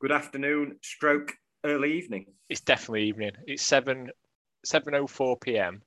[0.00, 2.26] good afternoon, stroke early evening.
[2.48, 3.32] It's definitely evening.
[3.46, 4.10] It's seven
[4.64, 5.82] seven oh four p.m.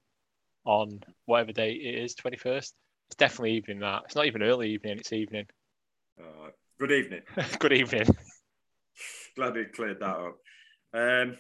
[0.65, 2.75] on whatever day it is, twenty first.
[3.09, 3.79] It's definitely evening.
[3.79, 4.97] That it's not even early evening.
[4.99, 5.45] It's evening.
[6.19, 6.49] Uh,
[6.79, 7.21] good evening.
[7.59, 8.07] good evening.
[9.35, 10.37] Glad we cleared that up.
[10.93, 11.37] Um,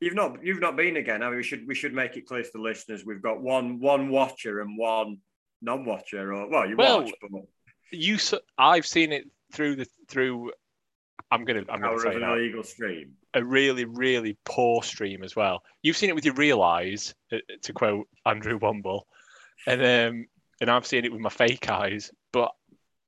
[0.00, 1.22] you've not you've not been again.
[1.22, 3.04] I mean, we should we should make it clear to the listeners.
[3.04, 5.18] We've got one one watcher and one
[5.60, 6.32] non-watcher.
[6.32, 7.42] Or well, you Well, watch, but
[7.90, 8.18] You,
[8.56, 10.52] I've seen it through the through.
[11.30, 12.38] I'm gonna I'm power gonna say of an that.
[12.38, 13.14] illegal stream.
[13.34, 15.62] a really, really poor stream as well.
[15.82, 19.02] You've seen it with your real eyes, uh, to quote Andrew Womble,
[19.66, 20.26] and um,
[20.60, 22.10] and I've seen it with my fake eyes.
[22.32, 22.52] But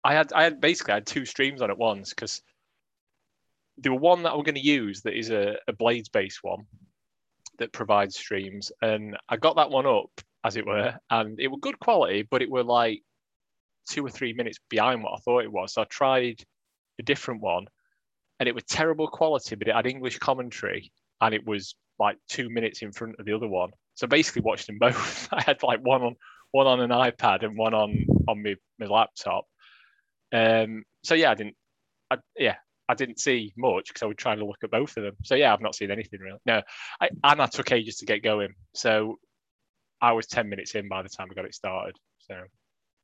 [0.05, 2.43] I had, I had basically I had two streams on at once because
[3.79, 6.66] there were one that I'm going to use that is a, a Blades based one
[7.59, 10.10] that provides streams, and I got that one up
[10.45, 13.02] as it were, and it were good quality, but it were like
[13.88, 15.73] two or three minutes behind what I thought it was.
[15.74, 16.45] So I tried
[16.98, 17.66] a different one
[18.41, 22.49] and it was terrible quality, but it had English commentary, and it was like two
[22.49, 23.71] minutes in front of the other one.
[23.95, 25.29] So basically, watched them both.
[25.33, 26.16] I had like one on
[26.51, 29.45] one on an iPad and one on on my, my laptop.
[30.33, 31.57] Um, so yeah, I didn't.
[32.11, 32.57] I, yeah,
[32.88, 35.16] I didn't see much because I was trying to look at both of them.
[35.23, 36.41] So yeah, I've not seen anything really.
[36.46, 36.63] No,
[37.01, 38.55] I, and I took ages to get going.
[38.74, 39.18] So
[40.01, 41.95] I was ten minutes in by the time I got it started.
[42.21, 42.41] So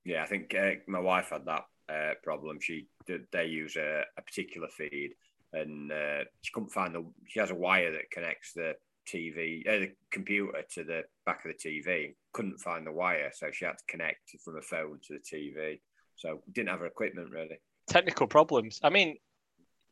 [0.06, 2.58] Yeah, I think uh, my wife had that uh, problem.
[2.60, 5.12] She they use a, a particular feed,
[5.52, 7.04] and uh, she couldn't find the.
[7.28, 8.74] She has a wire that connects the
[9.08, 12.14] TV, uh, the computer to the back of the TV.
[12.32, 15.80] Couldn't find the wire, so she had to connect from a phone to the TV.
[16.16, 17.58] So didn't have her equipment really.
[17.88, 18.80] technical problems.
[18.82, 19.16] I mean,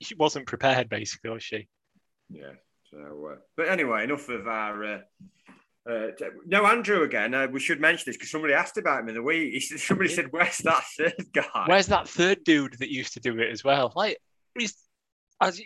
[0.01, 1.69] she wasn't prepared basically, was she?
[2.31, 2.53] Yeah.
[2.91, 5.05] So, uh, but anyway, enough of our.
[5.89, 6.07] Uh,
[6.47, 7.35] no, Andrew again.
[7.35, 9.53] Uh, we should mention this because somebody asked about him in the week.
[9.53, 13.21] He, said- somebody said, "Where's that third guy?" Where's that third dude that used to
[13.21, 13.93] do it as well?
[13.95, 14.17] Like,
[14.59, 14.75] he's,
[15.43, 15.61] as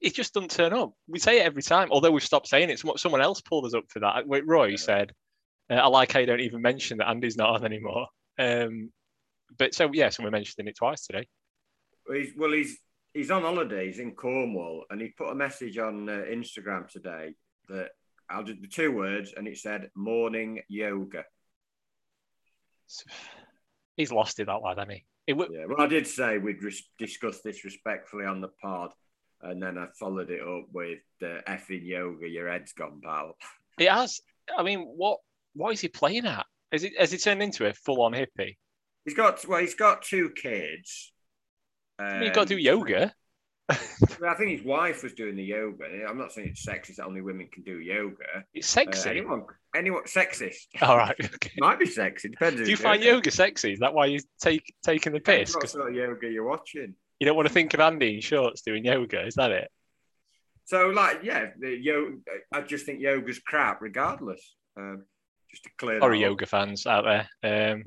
[0.00, 0.92] he just doesn't turn up.
[1.06, 2.78] We say it every time, although we've stopped saying it.
[2.78, 4.26] Someone, someone else pulled us up for that.
[4.26, 4.76] Wait, Roy Yeah.
[4.76, 5.12] said,
[5.70, 8.06] uh, "I like how you don't even mention that Andy's not on anymore."
[8.38, 8.90] Um,
[9.58, 11.26] but so yes, so we're mentioning it twice today.
[12.08, 12.78] Well, he's, well, he's
[13.12, 17.34] he's on holidays in Cornwall, and he put a message on uh, Instagram today
[17.68, 17.90] that
[18.30, 21.24] I'll do the two words, and it said "morning yoga."
[23.96, 25.04] He's lost it that lad, hasn't he?
[25.26, 28.90] It, w- Yeah, well, I did say we'd res- discuss this respectfully on the pod,
[29.42, 32.28] and then I followed it up with the effing yoga.
[32.28, 33.36] Your head's gone, pal.
[33.78, 34.20] it has.
[34.56, 35.18] I mean, what
[35.54, 36.46] what is he playing at?
[36.72, 38.56] Is it has it turned into a full on hippie?
[39.04, 41.12] He's got well, he's got two kids.
[41.98, 43.12] I mean, you've got to do Um, yoga.
[44.20, 45.84] Well, I think his wife was doing the yoga.
[46.08, 48.44] I'm not saying it's sexist that only women can do yoga.
[48.54, 49.44] It's Uh, anyone,
[49.76, 50.66] anyone, sexist.
[50.82, 51.14] All right.
[51.34, 51.52] Okay.
[51.58, 52.30] Might be sexy.
[52.30, 52.62] Depends.
[52.62, 53.06] Do you find it.
[53.06, 53.72] yoga sexy?
[53.72, 55.54] Is that why you're take, taking the piss?
[55.54, 56.94] What sort of yoga you're watching?
[57.20, 59.26] you don't want to think of Andy in shorts doing yoga.
[59.26, 59.70] Is that it?
[60.64, 62.16] So, like, yeah, the yoga.
[62.52, 64.54] I just think yoga's crap, regardless.
[64.76, 65.04] Um,
[65.50, 66.00] just to clear.
[66.00, 67.72] Sorry, yoga fans out there.
[67.72, 67.82] Um,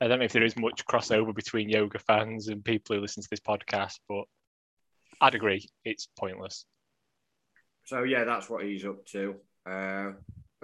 [0.00, 3.22] I don't know if there is much crossover between yoga fans and people who listen
[3.22, 4.24] to this podcast, but
[5.20, 6.64] I'd agree it's pointless.
[7.84, 9.34] So yeah, that's what he's up to.
[9.68, 10.12] Uh,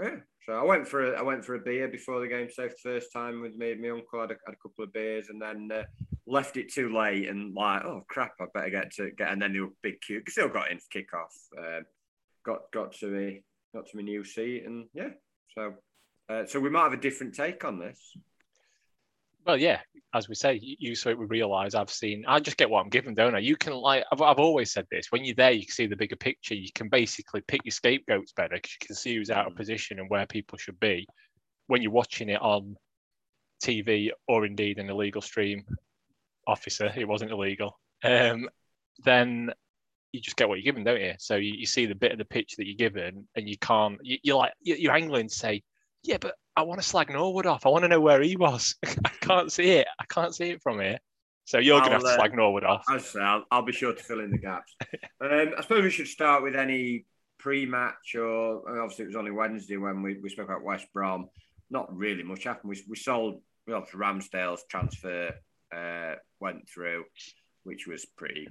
[0.01, 0.17] yeah.
[0.47, 2.51] So I went for a, I went for a beer before the game.
[2.51, 3.75] Safe first time with me.
[3.75, 5.85] My uncle had a, had a couple of beers and then uh,
[6.27, 9.33] left it too late and like, oh crap, I better get to get.
[9.33, 10.23] And then the big queue.
[10.29, 11.33] Still got in for kickoff.
[11.59, 11.85] Um,
[12.45, 13.43] got got to me
[13.75, 15.11] got to my new seat and yeah.
[15.55, 15.75] So
[16.29, 17.99] uh, so we might have a different take on this.
[19.47, 19.81] Well, yeah,
[20.15, 22.25] as we say, you, you so it would realise I've seen.
[22.27, 23.41] I just get what I'm given, don't I?
[23.41, 25.13] You can like I've, I've always said this.
[25.13, 26.55] When you're there, you can see the bigger picture.
[26.55, 29.57] You can basically pick your scapegoats better because you can see who's out of Mm.
[29.57, 31.07] position and where people should be.
[31.67, 32.77] When you're watching it on
[33.63, 35.65] TV or indeed an illegal stream,
[36.47, 37.79] officer, it wasn't illegal.
[38.03, 38.49] Um,
[39.05, 39.51] then
[40.13, 41.15] you just get what you're given, don't you?
[41.19, 43.99] So you, you see the bit of the pitch that you're given, and you can't.
[44.03, 45.63] You, you're like you- you're angling to say,
[46.05, 47.67] yeah, but I want to slag Norwood off.
[47.67, 48.77] I want to know where he was.
[49.05, 49.87] I can't see it.
[49.99, 50.99] I can't see it from here.
[51.47, 52.85] So you're going to have to uh, slag Norwood off.
[52.91, 54.75] As I say, I'll, I'll be sure to fill in the gaps.
[55.21, 57.07] um, I suppose we should start with any
[57.39, 61.29] pre-match, or obviously it was only Wednesday when we, we spoke about West Brom.
[61.71, 62.71] Not really much happened.
[62.71, 65.35] We, we sold, well, Ramsdale's transfer
[65.75, 67.05] uh, went through,
[67.65, 68.49] which was pretty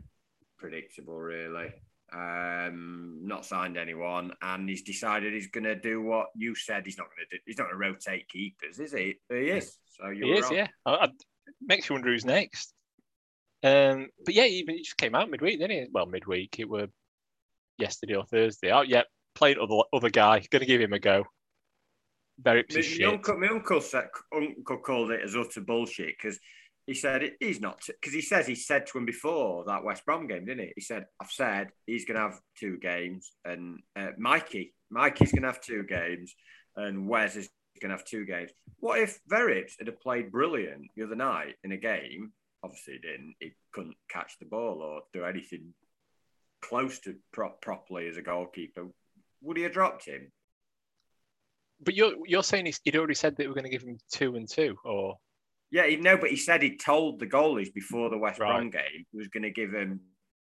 [0.58, 1.72] predictable, really.
[2.14, 6.98] Um, not signed anyone, and he's decided he's going to do what you said he's
[6.98, 7.42] not going to do.
[7.46, 9.16] He's not going to rotate keepers, is he?
[9.30, 9.78] He is.
[10.00, 10.68] So you He is, yeah.
[10.86, 11.10] I, I,
[11.62, 12.74] makes you wonder who's next.
[13.64, 15.88] Um, but yeah, even he just came out midweek, didn't he?
[15.92, 16.60] Well, midweek.
[16.60, 16.88] It were
[17.78, 18.72] yesterday or Thursday.
[18.72, 19.04] Oh, yeah,
[19.36, 20.44] played other other guy.
[20.52, 21.24] Going to give him a go.
[22.40, 23.08] Very My, shit.
[23.08, 26.40] my uncle, my uncle, said, uncle called it as utter bullshit because
[26.86, 30.28] he said he's not because he says he said to him before that West Brom
[30.28, 30.74] game, didn't he?
[30.76, 35.44] He said, "I've said he's going to have two games, and uh, Mikey, Mikey's going
[35.44, 36.36] to have two games,
[36.76, 37.50] and Wes is
[37.82, 41.72] going to have two games." What if Verrips had played brilliant the other night in
[41.72, 42.34] a game?
[42.64, 43.36] Obviously, he didn't.
[43.40, 45.74] He couldn't catch the ball or do anything
[46.62, 48.88] close to pro- properly as a goalkeeper.
[49.42, 50.32] Would he have dropped him?
[51.82, 54.50] But you're you're saying he'd already said that we're going to give him two and
[54.50, 55.16] two, or
[55.74, 58.58] yeah, he, no, but he said he told the goalies before the West right.
[58.58, 60.02] Brom game he was going to give him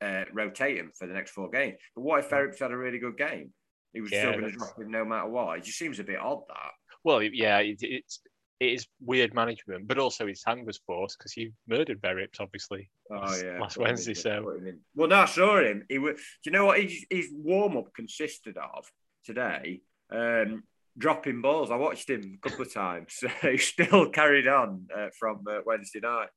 [0.02, 1.76] uh, rotate him for the next four games.
[1.94, 3.50] But what if Verrips had a really good game?
[3.94, 5.56] He was yeah, still going to drop him no matter what.
[5.56, 6.72] It just seems a bit odd that.
[7.02, 8.20] Well, yeah, it, it's
[8.60, 12.90] it is weird management, but also his hand was forced because he murdered Verrips, obviously.
[13.10, 14.12] Oh last, yeah, last Wednesday.
[14.12, 14.58] So
[14.94, 15.84] well, no, I saw him.
[15.88, 16.16] He was.
[16.16, 18.84] Do you know what his, his warm up consisted of
[19.24, 19.80] today?
[20.10, 20.64] Um,
[20.98, 21.70] dropping balls.
[21.70, 23.14] I watched him a couple of times.
[23.18, 26.28] So he still carried on uh, from uh, Wednesday night.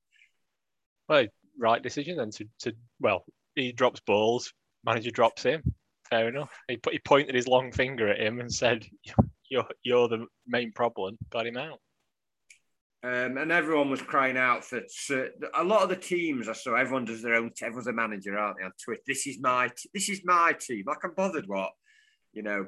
[1.07, 1.25] Well,
[1.57, 3.25] right decision then to, to well,
[3.55, 4.53] he drops balls,
[4.85, 5.63] manager drops him.
[6.09, 6.51] Fair enough.
[6.67, 8.85] He put he pointed his long finger at him and said,
[9.49, 11.79] "You're you're the main problem." Got him out.
[13.01, 14.81] Um, and everyone was crying out for
[15.55, 16.75] a lot of the teams I saw.
[16.75, 17.51] Everyone does their own.
[17.61, 18.65] Everyone's a manager, aren't they?
[18.65, 20.83] On Twitter, this is my this is my team.
[20.85, 21.71] Like I'm bothered what
[22.33, 22.65] you know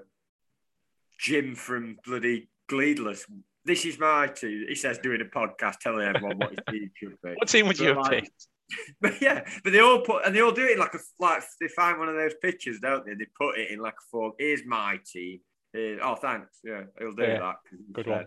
[1.22, 3.26] Jim from bloody Gleadless.
[3.64, 4.66] This is my team.
[4.68, 7.34] He says doing a podcast telling everyone what his team should be.
[7.36, 8.48] What team would you have like, picked?
[9.02, 11.44] But yeah, but they all put and they all do it in like a like
[11.60, 13.16] they find one of those pictures, don't they?
[13.16, 14.32] They put it in like a form.
[14.40, 15.42] Here's my team.
[15.74, 16.58] Here's, oh, thanks.
[16.64, 17.56] Yeah, he'll do yeah, that.
[17.92, 18.26] Good one.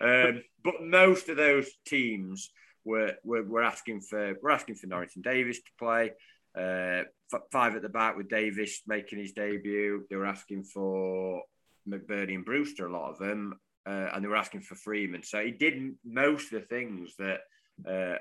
[0.02, 2.50] um, but most of those teams
[2.84, 6.12] were, were were asking for we're asking for Norrington Davies to play.
[6.54, 7.04] Uh,
[7.50, 10.04] five at the back with Davies making his debut.
[10.10, 11.42] They were asking for
[11.88, 13.54] McBurnie and Brewster, a lot of them,
[13.86, 15.22] uh, and they were asking for Freeman.
[15.22, 17.40] So he did most of the things that
[17.88, 18.18] uh,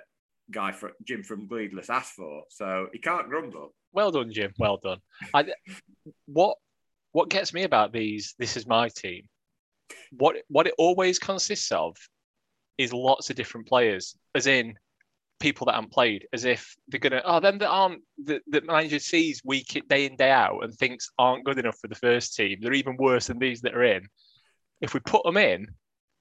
[0.52, 2.44] guy for Jim from Gleadless asked for.
[2.50, 3.74] So he can't grumble.
[3.94, 4.54] Well done, Jim.
[4.58, 5.00] Well done.
[5.34, 5.46] I,
[6.26, 6.58] what
[7.12, 8.36] what gets me about these?
[8.40, 9.28] This is my team.
[10.12, 11.96] What what it always consists of
[12.78, 14.76] is lots of different players, as in
[15.42, 19.00] people that haven't played as if they're gonna oh them that aren't that, that manager
[19.00, 22.60] sees week day in day out and thinks aren't good enough for the first team
[22.62, 24.08] they're even worse than these that are in.
[24.80, 25.68] If we put them in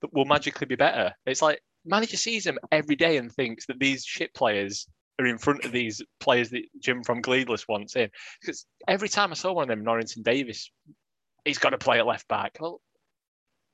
[0.00, 1.14] that will magically be better.
[1.26, 4.86] It's like manager sees them every day and thinks that these shit players
[5.18, 8.10] are in front of these players that Jim from Gleadless wants in.
[8.40, 10.70] Because every time I saw one of them Norrington Davies
[11.44, 12.58] he's got to play at left back.
[12.60, 12.80] Well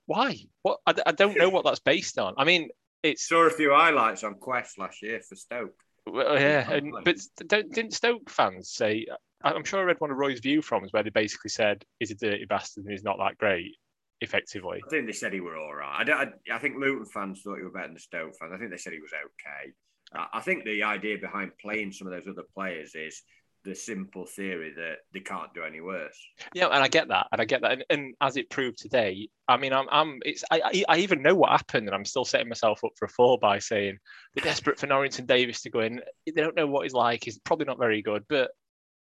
[0.07, 0.39] why?
[0.63, 2.35] What I, I don't know what that's based on.
[2.37, 2.69] I mean
[3.11, 5.75] it's saw a few highlights on Quest last year for Stoke.
[6.07, 7.17] Well, yeah, and, but
[7.49, 9.07] didn't Stoke fans say?
[9.43, 12.15] I'm sure I read one of Roy's view from where they basically said he's a
[12.15, 13.77] dirty bastard and he's not that great.
[14.23, 16.09] Effectively, I think they said he were all right.
[16.09, 18.51] I, I, I think Luton fans thought he was better than Stoke fans.
[18.55, 19.73] I think they said he was okay.
[20.15, 23.23] I, I think the idea behind playing some of those other players is
[23.67, 26.19] the simple theory that they can't do any worse.
[26.55, 29.29] Yeah, and I get that, and I get that, and, and as it proved today,
[29.49, 32.49] I mean, I'm, I'm, it's, I, I even know what happened, and I'm still setting
[32.49, 33.99] myself up for a fall by saying
[34.35, 36.01] they're desperate for Norrington Davies to go in.
[36.25, 37.25] They don't know what he's like.
[37.25, 38.51] He's probably not very good, but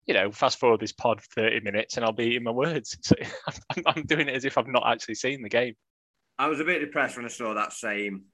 [0.05, 2.97] you know, fast forward this pod 30 minutes, and I'll be in my words.
[3.03, 3.15] So
[3.75, 5.75] I'm, I'm doing it as if I've not actually seen the game.
[6.37, 8.25] I was a bit depressed when I saw that same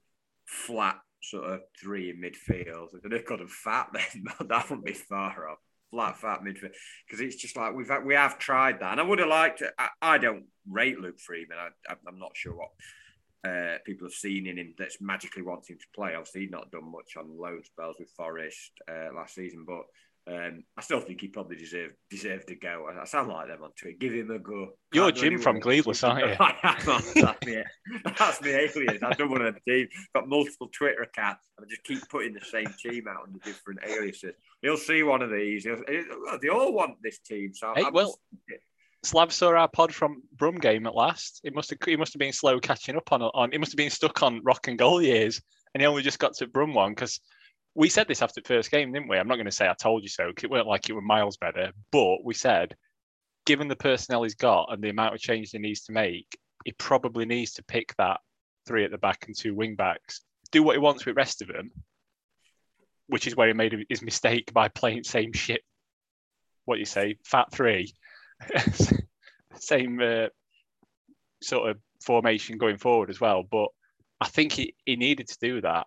[0.44, 2.88] flat sort of three in midfield.
[2.94, 5.58] If they could have got a fat, then that wouldn't be far off
[5.90, 6.72] flat fat midfield
[7.06, 9.58] because it's just like we've we have tried that, and I would have liked.
[9.58, 11.58] To, I, I don't rate Luke Freeman.
[11.58, 12.70] I, am not sure what
[13.50, 16.14] uh, people have seen in him that's magically wanting to play.
[16.14, 19.84] Obviously, he's not done much on loan spells with Forest uh, last season, but
[20.28, 22.88] um, I still think he probably deserved deserved to go.
[23.00, 23.96] I, sound like them on Twitter.
[23.98, 24.70] Give him a go.
[24.92, 26.34] You're Jim from Gleadless, aren't you?
[27.22, 27.62] that's me.
[28.04, 29.02] That's me alias.
[29.04, 29.88] I've done one of the team.
[30.14, 31.46] Got multiple Twitter accounts.
[31.60, 34.34] I just keep putting the same team out under different aliases.
[34.62, 35.62] He'll see one of these.
[35.62, 35.82] He'll,
[36.42, 37.52] they all want this team.
[37.54, 38.18] So hey, well,
[39.04, 41.40] Slav saw our pod from Brum game at last.
[41.44, 43.52] It must have he must have been slow catching up on on.
[43.52, 45.40] He must have been stuck on rock and goal years,
[45.72, 47.20] and he only just got to Brum one because
[47.76, 49.18] we said this after the first game, didn't we?
[49.18, 50.30] I'm not going to say I told you so.
[50.30, 52.74] It weren't like it were miles better, but we said,
[53.44, 56.72] given the personnel he's got and the amount of change he needs to make, he
[56.72, 58.20] probably needs to pick that
[58.66, 60.22] three at the back and two wing backs.
[60.50, 61.70] Do what he wants with the rest of them,
[63.08, 65.60] which is where he made his mistake by playing same shit.
[66.64, 67.92] What you say, fat three,
[69.60, 70.28] same uh,
[71.42, 73.42] sort of formation going forward as well.
[73.42, 73.68] But
[74.18, 75.86] I think he, he needed to do that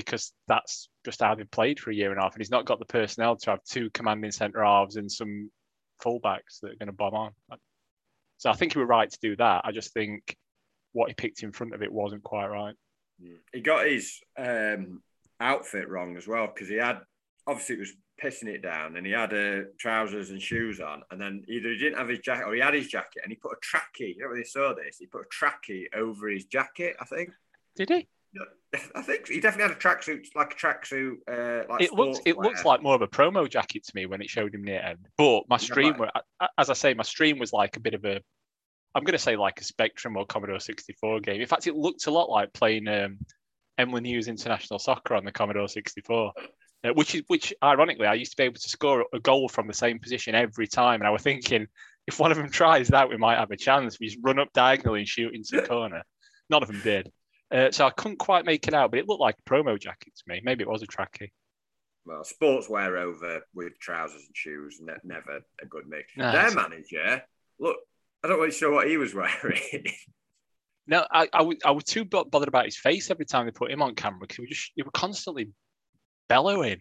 [0.00, 2.66] because that's just how they've played for a year and a half, and he's not
[2.66, 5.50] got the personnel to have two commanding centre halves and some
[6.04, 7.32] fullbacks that are going to bomb on.
[8.38, 9.62] So I think he was right to do that.
[9.64, 10.36] I just think
[10.92, 12.74] what he picked in front of it wasn't quite right.
[13.52, 15.02] He got his um,
[15.40, 17.00] outfit wrong as well because he had
[17.46, 21.20] obviously it was pissing it down and he had uh, trousers and shoes on and
[21.20, 23.52] then either he didn't have his jacket or he had his jacket and he put
[23.52, 24.14] a trackie.
[24.14, 26.96] You know when they saw this, he put a trackie over his jacket.
[27.00, 27.30] I think.
[27.74, 28.08] Did he?
[28.94, 31.16] I think he definitely had a tracksuit, like a tracksuit.
[31.26, 34.20] Uh, like it looks it looks like more of a promo jacket to me when
[34.20, 35.08] it showed him near end.
[35.16, 38.20] But my stream, yeah, as I say, my stream was like a bit of a.
[38.94, 41.40] I'm going to say like a Spectrum or Commodore 64 game.
[41.40, 43.18] In fact, it looked a lot like playing um,
[43.76, 46.32] Emlyn Hughes International Soccer on the Commodore 64.
[46.84, 49.66] Uh, which is which ironically I used to be able to score a goal from
[49.66, 51.66] the same position every time, and I was thinking
[52.06, 53.98] if one of them tries that, we might have a chance.
[53.98, 56.02] We just run up diagonally and shoot into the corner.
[56.50, 57.10] None of them did.
[57.50, 60.12] Uh, so I couldn't quite make it out, but it looked like a promo jacket
[60.16, 60.40] to me.
[60.44, 61.30] Maybe it was a trackie.
[62.04, 66.12] Well, sportswear over with trousers and shoes, ne- never a good mix.
[66.16, 67.22] No, Their manager,
[67.58, 67.76] look,
[68.22, 69.84] I don't really sure what he was wearing.
[70.86, 73.70] no, I, I, was, I was too bothered about his face every time they put
[73.70, 75.50] him on camera because he was just he was constantly
[76.28, 76.80] bellowing.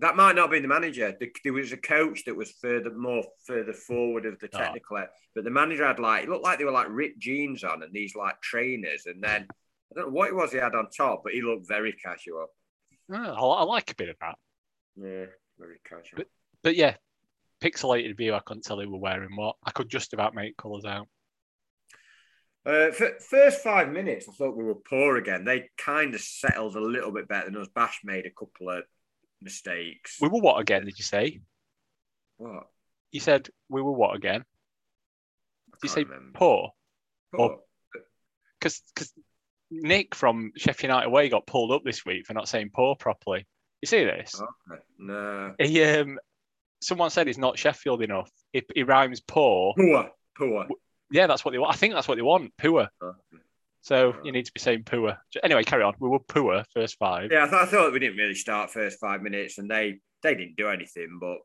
[0.00, 1.16] That might not be the manager.
[1.42, 4.58] There was a coach that was further more further forward of the oh.
[4.58, 5.06] technical, oh.
[5.34, 7.92] but the manager had like it looked like they were like ripped jeans on and
[7.92, 11.22] these like trainers, and then I don't know what it was he had on top,
[11.24, 12.46] but he looked very casual.
[13.10, 14.36] Oh, I, like a bit of that.
[14.96, 15.26] Yeah,
[15.58, 16.18] very casual.
[16.18, 16.26] But,
[16.62, 16.94] but yeah,
[17.60, 18.34] pixelated view.
[18.34, 19.56] I couldn't tell who were wearing what.
[19.64, 21.08] I could just about make colours out.
[22.66, 25.44] Uh, first five minutes, I thought we were poor again.
[25.44, 27.68] They kind of settled a little bit better than us.
[27.74, 28.84] Bash made a couple of
[29.42, 30.18] mistakes.
[30.20, 30.84] We were what again?
[30.84, 31.40] Did you say?
[32.36, 32.68] What?
[33.10, 34.44] You said we were what again?
[35.72, 36.38] Did you say remember.
[36.38, 36.70] poor?
[37.34, 37.58] Poor.
[38.58, 39.12] Because because
[39.70, 43.46] Nick from Sheffield United Way got pulled up this week for not saying poor properly.
[43.80, 44.34] You see this?
[44.34, 44.80] Okay.
[44.98, 45.54] No.
[45.58, 46.18] He um,
[46.80, 48.30] someone said he's not Sheffield enough.
[48.52, 49.74] He, he rhymes poor.
[49.76, 50.10] Poor.
[50.36, 50.66] Poor.
[51.10, 51.74] Yeah, that's what they want.
[51.74, 52.52] I think that's what they want.
[52.58, 52.88] Poor.
[53.02, 53.42] Okay.
[53.88, 55.16] So you need to be saying poor.
[55.42, 55.94] Anyway, carry on.
[55.98, 57.32] We were poor first five.
[57.32, 60.34] Yeah, I, th- I thought we didn't really start first five minutes, and they they
[60.34, 61.18] didn't do anything.
[61.18, 61.38] But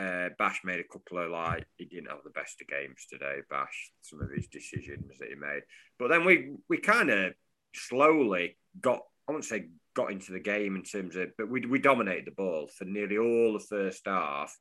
[0.00, 3.38] uh, Bash made a couple of like he didn't have the best of games today.
[3.50, 5.62] Bash some of his decisions that he made,
[5.98, 7.32] but then we we kind of
[7.74, 11.80] slowly got I wouldn't say got into the game in terms of, but we we
[11.80, 14.56] dominated the ball for nearly all the first half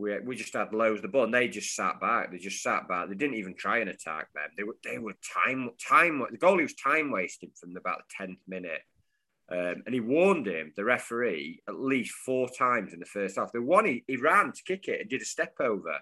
[0.00, 2.30] we, we just had loads of the ball and they just sat back.
[2.30, 3.08] They just sat back.
[3.08, 4.48] They didn't even try and attack them.
[4.56, 5.14] They were they were
[5.44, 8.80] time time the goalie was time wasting from about the tenth minute.
[9.52, 13.50] Um, and he warned him, the referee, at least four times in the first half.
[13.50, 15.98] The one he, he ran to kick it and did a step over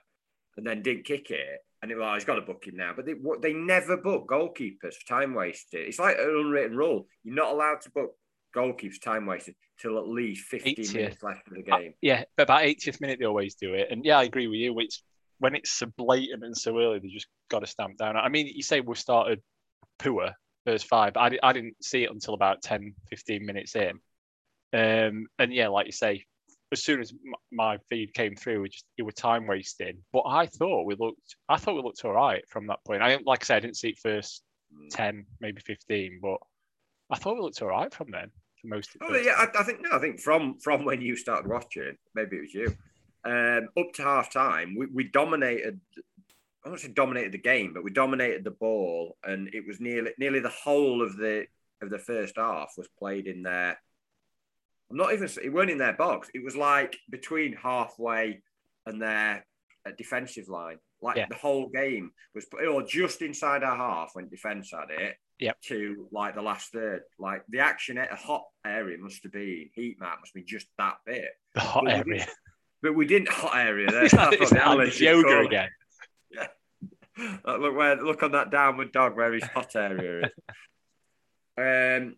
[0.59, 1.61] and then didn't kick it.
[1.81, 2.93] And it, well, he's got to book him now.
[2.95, 5.89] But they, they never book goalkeepers for time wasted.
[5.89, 7.07] It's like an unwritten rule.
[7.25, 8.17] You're not allowed to book
[8.55, 10.95] goalkeepers time wasted till at least 15 80th.
[10.95, 11.95] minutes left of the uh, game.
[12.01, 13.89] Yeah, but about 80th minute they always do it.
[13.91, 14.79] And yeah, I agree with you.
[14.81, 15.03] It's
[15.39, 18.17] when it's so blatant and so early, they just got to stamp down.
[18.17, 19.41] I mean, you say we started
[19.99, 20.33] poor
[20.67, 21.15] first five.
[21.15, 24.01] but I, I didn't see it until about 10, 15 minutes in.
[24.73, 26.25] Um, and yeah, like you say,
[26.73, 27.13] as soon as
[27.51, 29.99] my feed came through, we just it was time wasting.
[30.13, 33.03] But I thought we looked, I thought we looked all right from that point.
[33.03, 34.43] I like I said, I didn't see it first
[34.75, 34.89] mm.
[34.91, 36.37] ten, maybe fifteen, but
[37.11, 38.95] I thought we looked all right from then for most.
[38.95, 41.97] Of oh yeah, I, I, think no, I think from from when you started watching,
[42.15, 42.77] maybe it was you,
[43.25, 45.81] um, up to half time, we, we dominated.
[46.65, 50.13] I won't say dominated the game, but we dominated the ball, and it was nearly
[50.19, 51.47] nearly the whole of the
[51.81, 53.79] of the first half was played in there.
[54.91, 55.29] I'm not even.
[55.43, 56.29] It weren't in their box.
[56.35, 58.43] It was like between halfway
[58.87, 59.47] and their
[59.87, 60.79] uh, defensive line.
[61.01, 61.27] Like yeah.
[61.29, 65.61] the whole game was, or just inside our half when defense had it, yep.
[65.63, 67.03] to like the last third.
[67.19, 70.67] Like the action at a hot area must have been heat map must be just
[70.79, 71.31] that bit.
[71.55, 72.27] The hot but area.
[72.83, 74.05] But we didn't hot area there.
[74.05, 75.71] it's yoga again.
[76.31, 76.47] Yeah.
[77.57, 80.31] look where look on that downward dog where his hot area is.
[82.05, 82.15] um,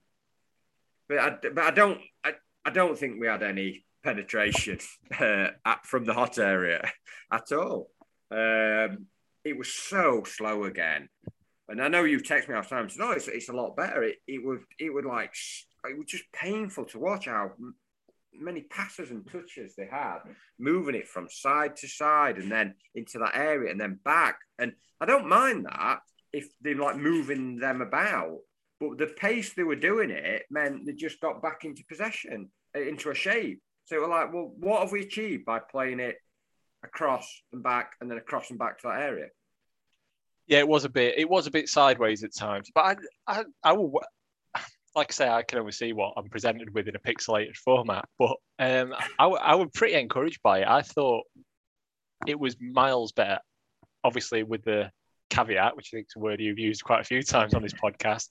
[1.09, 2.33] but I, but I don't I,
[2.67, 4.79] I don't think we had any penetration
[5.19, 6.87] uh, at, from the hot area
[7.33, 7.91] at all.
[8.31, 9.07] Um,
[9.43, 11.09] it was so slow again.
[11.71, 12.89] And I know you've texted me after time.
[12.99, 14.03] No, it's, it's a lot better.
[14.03, 15.33] It, it would it would like
[15.85, 17.53] it was just painful to watch how
[18.33, 20.19] many passes and touches they had,
[20.59, 24.39] moving it from side to side and then into that area and then back.
[24.59, 26.00] And I don't mind that
[26.33, 28.39] if they're like moving them about,
[28.79, 32.81] but the pace they were doing it meant they just got back into possession, uh,
[32.81, 33.61] into a shape.
[33.85, 36.17] So we're like, well, what have we achieved by playing it
[36.83, 39.27] across and back and then across and back to that area?
[40.50, 41.14] Yeah, it was a bit.
[41.16, 44.00] It was a bit sideways at times, but I, I, I will.
[44.97, 48.07] Like I say, I can only see what I'm presented with in a pixelated format,
[48.19, 50.66] but um, I, I was pretty encouraged by it.
[50.66, 51.23] I thought
[52.26, 53.38] it was miles better.
[54.02, 54.90] Obviously, with the
[55.30, 57.73] caveat, which I think is a word you've used quite a few times on this
[57.73, 58.30] podcast,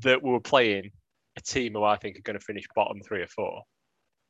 [0.00, 0.90] that we were playing
[1.36, 3.62] a team who I think are going to finish bottom three or four.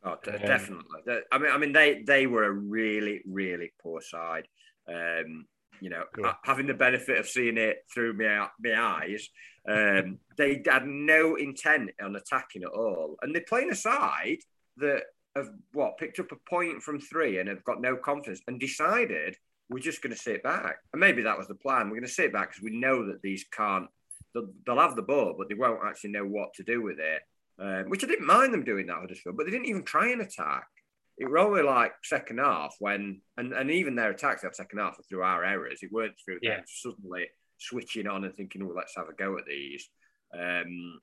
[0.04, 1.20] Oh, um, definitely.
[1.32, 4.46] I mean, I mean, they they were a really, really poor side.
[4.86, 5.46] Um,
[5.82, 6.32] you know, cool.
[6.44, 9.28] having the benefit of seeing it through my, my eyes,
[9.68, 13.16] um, they had no intent on attacking at all.
[13.20, 14.38] And they're playing a side
[14.78, 15.02] that
[15.34, 19.36] have what picked up a point from three and have got no confidence and decided
[19.68, 20.76] we're just going to sit back.
[20.92, 21.88] And maybe that was the plan.
[21.88, 23.88] We're going to sit back because we know that these can't.
[24.34, 27.22] They'll, they'll, have the ball, but they won't actually know what to do with it.
[27.58, 30.22] Um, which I didn't mind them doing that Huddersfield, but they didn't even try and
[30.22, 30.66] attack.
[31.18, 34.96] It was only like second half when, and, and even their attacks that second half
[34.96, 35.80] were through our errors.
[35.82, 36.56] It weren't through yeah.
[36.56, 37.26] them suddenly
[37.58, 39.88] switching on and thinking, "Oh, let's have a go at these."
[40.34, 41.00] Um,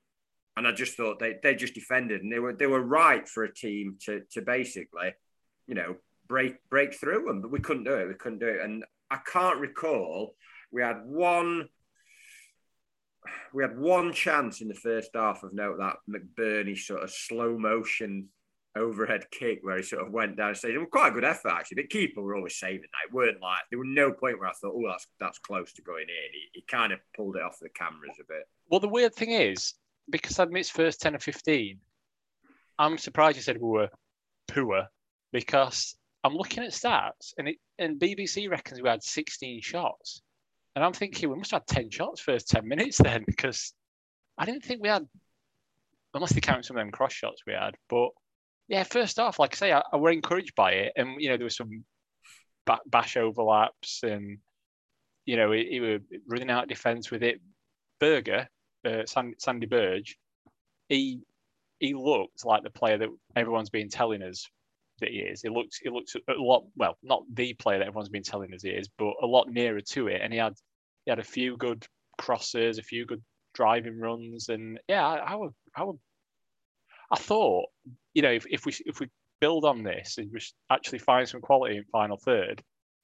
[0.57, 3.43] and I just thought they, they just defended, and they were they were right for
[3.43, 5.13] a team to to basically,
[5.67, 5.95] you know,
[6.27, 8.07] break break through them, but we couldn't do it.
[8.07, 10.35] We couldn't do it, and I can't recall
[10.71, 11.69] we had one.
[13.53, 17.57] We had one chance in the first half of note that McBurnie sort of slow
[17.57, 18.29] motion
[18.75, 20.75] overhead kick where he sort of went down stage.
[20.75, 21.83] It was quite a good effort actually.
[21.83, 23.09] The keeper were always saving that.
[23.09, 25.81] It weren't like there was no point where I thought, oh, that's that's close to
[25.81, 26.33] going in.
[26.33, 28.47] He, he kind of pulled it off the cameras a bit.
[28.69, 29.73] Well, the weird thing is
[30.09, 31.79] because I'd missed first ten or fifteen.
[32.77, 33.89] I'm surprised you said we were
[34.47, 34.88] poor
[35.33, 40.21] because I'm looking at stats and it and BBC reckons we had 16 shots.
[40.75, 43.73] And I'm thinking we must have had 10 shots first 10 minutes then because
[44.38, 45.05] I didn't think we had,
[46.13, 47.75] unless they count some of them cross shots we had.
[47.89, 48.09] But
[48.69, 50.93] yeah, first off, like I say, I, I were encouraged by it.
[50.95, 51.83] And, you know, there was some
[52.85, 54.38] bash overlaps and,
[55.25, 57.41] you know, he, were running out defence with it.
[57.99, 58.47] Berge,
[58.85, 60.17] uh, Sander, Sander Berge,
[60.88, 61.21] he
[61.79, 64.47] he looked like the player that everyone's been telling us
[64.99, 65.41] that he is.
[65.41, 68.61] He looks he looks a lot well, not the player that everyone's been telling us
[68.61, 70.21] he is, but a lot nearer to it.
[70.21, 70.53] And he had
[71.05, 71.85] he had a few good
[72.17, 73.23] crosses, a few good
[73.53, 75.99] driving runs, and yeah, I, I would I would
[77.11, 77.69] I thought
[78.13, 79.07] you know if, if we if we
[79.41, 80.39] build on this and we
[80.69, 82.61] actually find some quality in final third,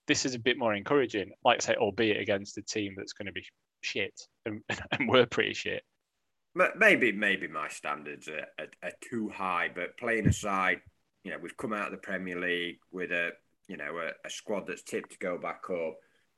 [0.07, 1.31] this is a bit more encouraging.
[1.43, 3.45] Like I say, albeit against a team that's going to be
[3.81, 4.13] shit,
[4.45, 5.83] and, and we're pretty shit.
[6.77, 10.81] Maybe maybe my standards are, are, are too high, but playing aside
[11.25, 13.31] you know, we've come out of the Premier League with a,
[13.67, 15.95] you know, a, a squad that's tipped to go back up.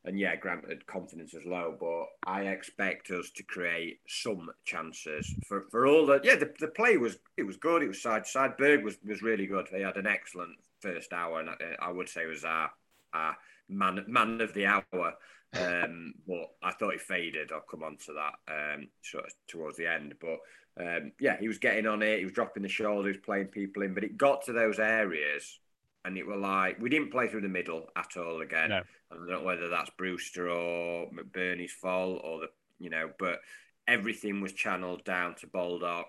[0.07, 5.65] And yeah, granted, confidence is low, but I expect us to create some chances for,
[5.69, 6.23] for all that.
[6.23, 7.83] Yeah, the, the play was it was good.
[7.83, 8.55] It was side side.
[8.55, 9.67] Berg was, was really good.
[9.67, 12.71] He had an excellent first hour, and I, I would say was our,
[13.13, 13.35] our
[13.67, 15.13] man man of the hour.
[15.59, 17.51] Um, but I thought he faded.
[17.51, 20.15] I'll come on to that um, sort of towards the end.
[20.21, 20.39] But
[20.81, 22.19] um, yeah, he was getting on it.
[22.19, 23.93] He was dropping the shoulders, playing people in.
[23.93, 25.59] But it got to those areas,
[26.07, 28.69] and it were like we didn't play through the middle at all again.
[28.69, 28.81] No.
[29.11, 32.47] I don't know whether that's Brewster or McBurnie's fault or the
[32.79, 33.39] you know, but
[33.87, 36.07] everything was channeled down to Baldock,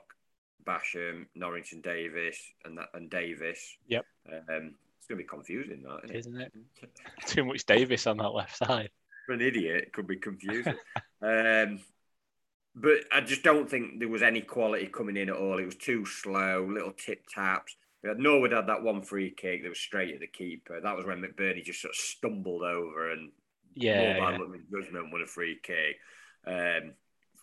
[0.65, 3.77] Basham, Norrington Davies, and that and Davies.
[3.89, 4.05] Yep.
[4.29, 6.53] Um, it's going to be confusing, that isn't, isn't it?
[7.27, 8.91] Too much Davies on that left side.
[9.27, 10.75] For an idiot, it could be confusing.
[11.23, 11.81] um,
[12.75, 15.59] but I just don't think there was any quality coming in at all.
[15.59, 17.77] It was too slow, little tip taps.
[18.05, 20.81] Norwood had that one free kick that was straight at the keeper.
[20.81, 23.33] That was when McBurnie just sort of stumbled over and
[23.75, 24.81] yeah, more yeah.
[24.81, 25.97] judgment won a free kick.
[26.47, 26.95] Um,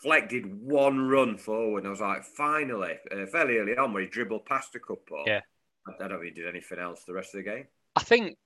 [0.01, 4.03] Fleck did one run forward, and I was like, finally, uh, fairly early on, where
[4.03, 5.23] he dribbled past a couple.
[5.25, 5.41] Yeah,
[5.87, 7.65] I don't think he did anything else the rest of the game.
[7.95, 8.37] I think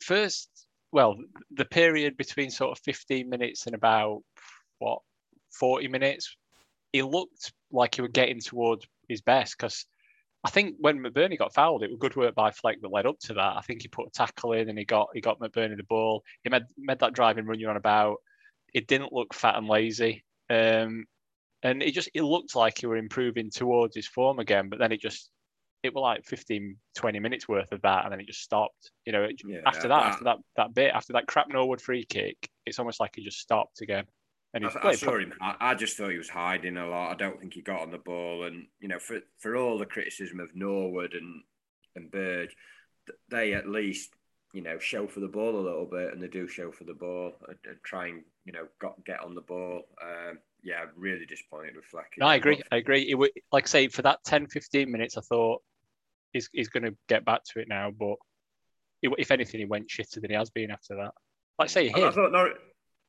[0.00, 0.48] first,
[0.92, 1.16] well,
[1.50, 4.22] the period between sort of 15 minutes and about
[4.78, 5.00] what
[5.52, 6.36] 40 minutes,
[6.92, 9.84] he looked like he was getting towards his best because
[10.48, 13.18] I think when McBurnie got fouled, it was good work by Fleck that led up
[13.24, 13.56] to that.
[13.58, 16.22] I think he put a tackle in and he got he got McBurnie the ball.
[16.42, 18.16] He made made that driving run you're on about.
[18.72, 20.24] It didn't look fat and lazy.
[20.48, 21.04] Um,
[21.62, 24.90] and it just it looked like he were improving towards his form again, but then
[24.90, 25.28] it just
[25.82, 28.90] it was like 15, 20 minutes worth of that, and then it just stopped.
[29.04, 32.48] You know, yeah, after that, after that that bit, after that crap Norwood free kick,
[32.64, 34.06] it's almost like he just stopped again.
[34.54, 35.34] And I, I saw him.
[35.40, 37.10] I, I, just thought he was hiding a lot.
[37.10, 38.44] I don't think he got on the ball.
[38.44, 41.42] And you know, for for all the criticism of Norwood and
[41.94, 42.56] and Berge,
[43.28, 44.10] they at least
[44.54, 46.94] you know show for the ball a little bit, and they do show for the
[46.94, 49.82] ball and, and try and you know got get on the ball.
[50.02, 52.14] Um, yeah, really disappointed with Fleck.
[52.18, 52.62] No, I agree.
[52.72, 53.08] I agree.
[53.08, 55.62] It would, like I say, for that 10, 15 minutes, I thought
[56.32, 57.90] he's, he's going to get back to it now.
[57.90, 58.16] But
[59.02, 61.12] it, if anything, he went shitter than he has been after that.
[61.58, 62.54] Like I say, I thought Nor-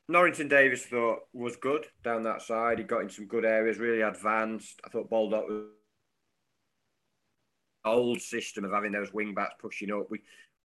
[0.10, 2.80] Norrington Davies thought was good down that side.
[2.80, 4.82] He got in some good areas, really advanced.
[4.84, 5.66] I thought Baldock was
[7.86, 10.08] old system of having those wing backs pushing up.
[10.10, 10.22] We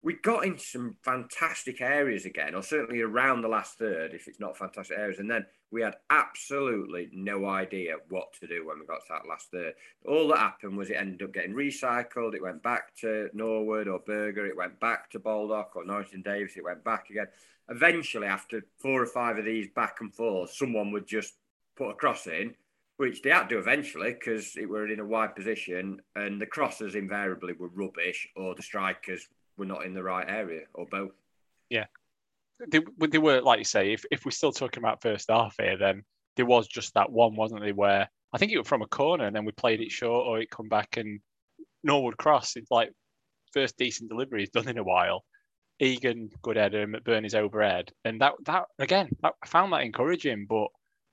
[0.04, 4.40] we got into some fantastic areas again, or certainly around the last third, if it's
[4.40, 5.20] not fantastic areas.
[5.20, 9.28] And then we had absolutely no idea what to do when we got to that
[9.28, 9.74] last third.
[10.06, 12.34] All that happened was it ended up getting recycled.
[12.34, 14.38] It went back to Norwood or Berge.
[14.38, 16.56] It went back to Baldock or Norrington Davies.
[16.56, 17.28] It went back again.
[17.68, 21.34] Eventually, after four or five of these back and forth, someone would just
[21.76, 22.54] put a cross in,
[22.96, 26.94] which they had to eventually because it were in a wide position, and the crosses
[26.94, 31.12] invariably were rubbish, or the strikers were not in the right area, or both.
[31.70, 31.86] Yeah,
[32.68, 33.92] they, they were like you say.
[33.92, 36.04] If if we're still talking about first half here, then
[36.36, 37.74] there was just that one, wasn't there?
[37.74, 40.40] Where I think it was from a corner, and then we played it short, or
[40.40, 41.20] it come back and
[41.82, 42.56] Norwood cross.
[42.56, 42.92] It's like
[43.52, 45.24] first decent delivery he's done in a while.
[45.78, 50.68] Egan, good header, McBurnie's overhead, and that that again, that, I found that encouraging, but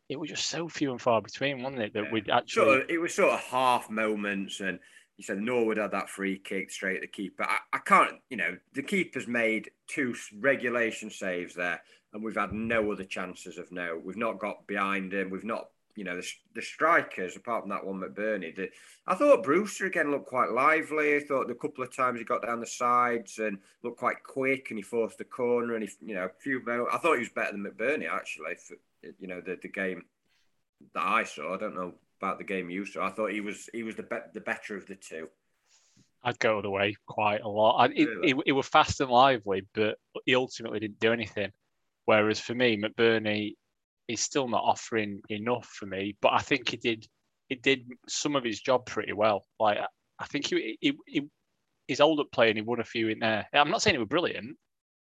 [0.09, 1.93] it was just so few and far between, wasn't it?
[1.93, 2.11] That yeah.
[2.11, 2.65] we'd actually.
[2.65, 4.79] Sort of, it was sort of half moments, and
[5.17, 7.43] you said Norwood had that free kick straight at the keeper.
[7.43, 11.81] I, I can't, you know, the keeper's made two regulation saves there,
[12.13, 13.99] and we've had no other chances of no.
[14.03, 15.29] We've not got behind him.
[15.29, 15.67] We've not,
[15.99, 18.69] you know, the, the strikers apart from that one McBurnie, The,
[19.05, 21.17] I thought Brewster again looked quite lively.
[21.17, 24.67] I thought the couple of times he got down the sides and looked quite quick,
[24.69, 26.61] and he forced the corner, and he, you know, a few.
[26.89, 28.55] I thought he was better than McBurnie actually.
[28.55, 28.75] For,
[29.19, 30.05] you know, the the game
[30.93, 31.53] that I saw.
[31.53, 33.05] I don't know about the game you saw.
[33.05, 35.27] I thought he was he was the be- the better of the two.
[36.23, 37.75] I'd go the way quite a lot.
[37.75, 38.29] I, really?
[38.29, 41.51] it, it, it was fast and lively, but he ultimately didn't do anything.
[42.05, 43.55] Whereas for me, McBurnie
[44.09, 46.17] is still not offering enough for me.
[46.21, 47.07] But I think he did
[47.47, 49.45] he did some of his job pretty well.
[49.59, 49.77] Like
[50.19, 51.27] I think he, he, he
[51.87, 52.57] he's old at playing.
[52.57, 53.47] He won a few in there.
[53.53, 54.57] I'm not saying he was brilliant.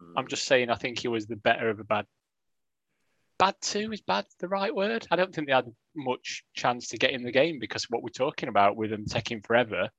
[0.02, 0.12] Mm.
[0.16, 2.06] I'm just saying I think he was the better of a bad
[3.38, 5.04] bad two is bad the right word?
[5.10, 8.10] I don't think they had much chance to get in the game because what we're
[8.10, 9.90] talking about with them taking forever.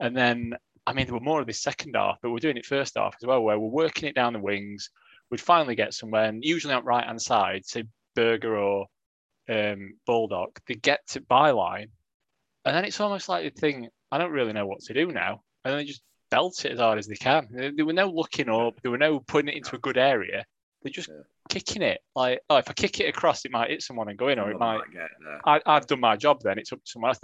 [0.00, 0.54] And then,
[0.86, 3.14] I mean, there were more of this second half, but we're doing it first half
[3.22, 4.90] as well, where we're working it down the wings.
[5.30, 7.84] We'd finally get somewhere, and usually on right hand side, say
[8.14, 8.86] Berge or
[9.48, 11.88] um, Baldock, they get to byline,
[12.64, 13.88] and then it's almost like the thing.
[14.12, 15.42] I don't really know what to do now.
[15.64, 17.48] And they just belt it as hard as they can.
[17.76, 20.44] There were no looking up, there were no putting it into a good area.
[20.82, 21.22] They're just yeah.
[21.48, 22.00] kicking it.
[22.16, 24.50] Like, oh, if I kick it across, it might hit someone and go in, or
[24.50, 24.80] it might.
[25.44, 26.40] I, have done my job.
[26.42, 27.20] Then it's up to someone else.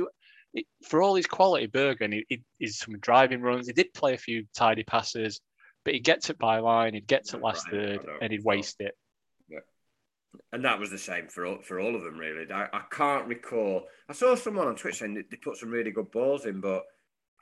[0.53, 3.67] It, for all his quality, Bergen, he, he, he's some driving runs.
[3.67, 5.41] He did play a few tidy passes,
[5.85, 6.95] but he gets it by line.
[6.95, 8.95] He'd get to last right, third, and he'd waste it.
[10.53, 12.51] And that was the same for all, for all of them, really.
[12.51, 13.85] I, I can't recall.
[14.09, 16.85] I saw someone on Twitter saying they put some really good balls in, but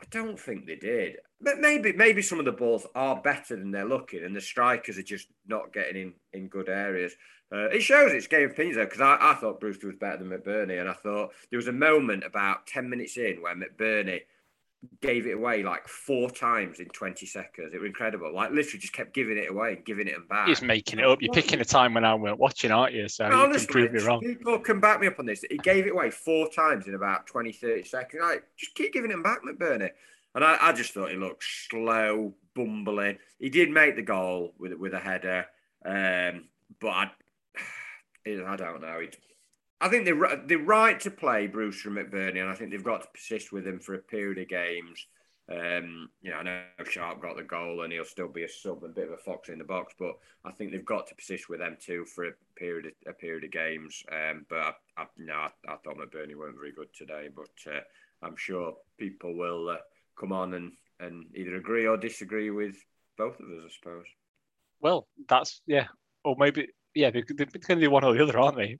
[0.00, 1.16] I don't think they did.
[1.40, 4.98] But maybe maybe some of the balls are better than they're looking, and the strikers
[4.98, 7.14] are just not getting in in good areas.
[7.52, 10.30] Uh, it shows its game opinions though, because I, I thought Brewster was better than
[10.30, 14.22] McBurnie, and I thought there was a moment about ten minutes in where McBurnie
[15.00, 17.72] gave it away like four times in 20 seconds.
[17.74, 18.32] It was incredible.
[18.34, 20.48] Like literally just kept giving it away and giving it and back.
[20.48, 21.20] He's making it up.
[21.20, 23.08] You're picking a time when I weren't watching, aren't you?
[23.08, 24.20] So you can prove me wrong.
[24.20, 25.44] People can back me up on this.
[25.48, 28.22] He gave it away four times in about 20, 30 seconds.
[28.22, 29.90] Like, just keep giving it back, McBurnie.
[30.34, 33.18] And I, I just thought he looked slow, bumbling.
[33.38, 35.46] He did make the goal with with a header,
[35.84, 36.44] um,
[36.80, 37.10] but I,
[38.26, 39.00] I don't know.
[39.00, 39.10] He,
[39.84, 43.02] I think they're, they're right to play Brewster and McBurnie, and I think they've got
[43.02, 45.06] to persist with him for a period of games.
[45.52, 48.82] Um, you know, I know Sharp got the goal and he'll still be a sub
[48.82, 51.14] and a bit of a fox in the box, but I think they've got to
[51.14, 54.02] persist with them too for a period of, a period of games.
[54.10, 57.80] Um, but I, I, know, I, I thought McBurnie weren't very good today, but uh,
[58.22, 59.76] I'm sure people will uh,
[60.18, 62.76] come on and, and either agree or disagree with
[63.18, 64.06] both of us, I suppose.
[64.80, 65.88] Well, that's yeah,
[66.24, 68.78] or maybe yeah, they're, they're going to do one or the other, aren't they?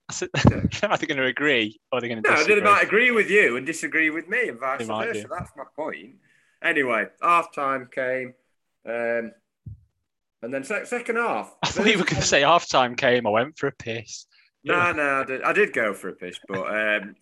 [0.83, 2.29] Are they going to agree or are they going to?
[2.29, 2.55] No, disagree?
[2.57, 5.27] they might agree with you and disagree with me, and vice versa.
[5.29, 6.17] That's my point.
[6.63, 8.35] Anyway, half time came,
[8.87, 9.33] um,
[10.43, 11.55] and then se- second half.
[11.63, 13.27] I thought you were going to say half time came.
[13.27, 14.27] I went for a piss.
[14.63, 17.17] No, no, I did, I did go for a piss, but um,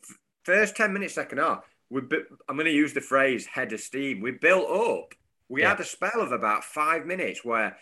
[0.44, 2.02] first ten minutes, second half, we
[2.48, 4.20] I'm going to use the phrase head of steam.
[4.20, 5.14] We built up.
[5.48, 5.70] We yeah.
[5.70, 7.76] had a spell of about five minutes where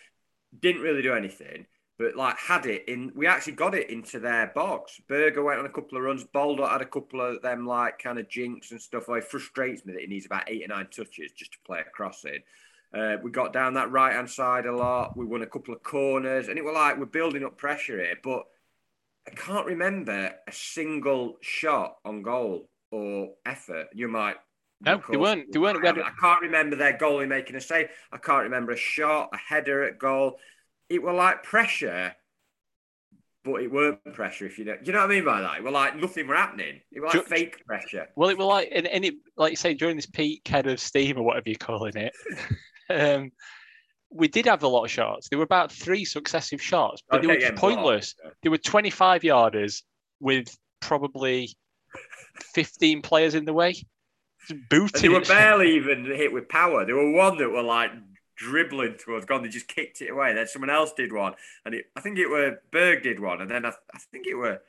[0.58, 1.66] didn't really do anything,
[2.00, 3.12] but like had it in.
[3.14, 4.98] We actually got it into their box.
[5.06, 6.24] Berge went on a couple of runs.
[6.24, 9.04] Baldock had a couple of them like kind of jinks and stuff.
[9.10, 11.90] It frustrates me that he needs about eight or nine touches just to play a
[11.90, 12.38] crossing.
[12.96, 15.14] Uh, we got down that right hand side a lot.
[15.14, 18.18] We won a couple of corners, and it was like we're building up pressure here.
[18.24, 18.46] But
[19.28, 23.88] I can't remember a single shot on goal or effort.
[23.92, 24.36] You might.
[24.80, 25.52] No, they weren't.
[25.52, 25.84] They weren't.
[25.84, 27.90] I, I can't remember their goalie making a save.
[28.10, 30.38] I can't remember a shot, a header at goal.
[30.90, 32.14] It was like pressure,
[33.44, 34.44] but it weren't pressure.
[34.44, 35.62] If you know, you know what I mean by that.
[35.62, 36.80] Well, like nothing were happening.
[36.90, 38.08] It was like fake pressure.
[38.16, 40.80] Well, it was like, and, and it, like you say, during this peak head of
[40.80, 42.12] steam or whatever you're calling it,
[42.90, 43.30] um,
[44.10, 45.28] we did have a lot of shots.
[45.28, 48.14] There were about three successive shots, but they were yeah, pointless.
[48.42, 49.82] There were 25 yarders
[50.18, 51.54] with probably
[52.54, 53.74] 15 players in the way.
[54.48, 56.84] And booting they were barely even hit with power.
[56.84, 57.92] There were one that were like
[58.40, 59.44] dribbling towards God.
[59.44, 60.32] They just kicked it away.
[60.34, 63.50] Then someone else did one, and it, I think it were Berg did one, and
[63.50, 64.60] then I, I think it were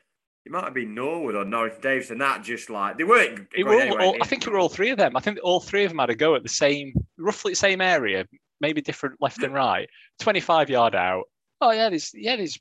[0.46, 3.48] it might have been Norwood or Norris Davis, and that just like they weren't.
[3.56, 5.16] It were all, anywhere all- I think it were all three of them.
[5.16, 7.80] I think all three of them had a go at the same, roughly the same
[7.80, 8.26] area,
[8.60, 9.88] maybe different left and right.
[10.20, 11.24] 25 yard out.
[11.62, 12.58] Oh, yeah, there's, yeah, there's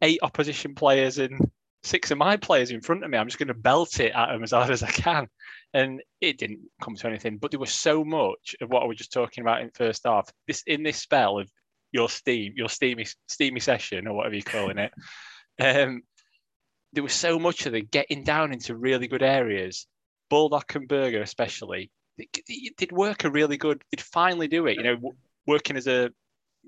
[0.00, 1.40] eight opposition players and
[1.82, 3.18] six of my players in front of me.
[3.18, 5.28] I'm just going to belt it at them as hard as I can.
[5.72, 7.38] And it didn't come to anything.
[7.38, 10.02] But there was so much of what I was just talking about in the first
[10.04, 10.28] half.
[10.46, 11.48] This in this spell of
[11.92, 14.92] your steam, your steamy steamy session or whatever you're calling it.
[15.62, 16.04] Um,
[16.94, 19.86] there was so much of the getting down into really good areas.
[20.30, 23.82] Baldock and Berge, especially, it did work a really good.
[23.90, 24.76] They'd finally do it.
[24.76, 26.10] You know, w- working as a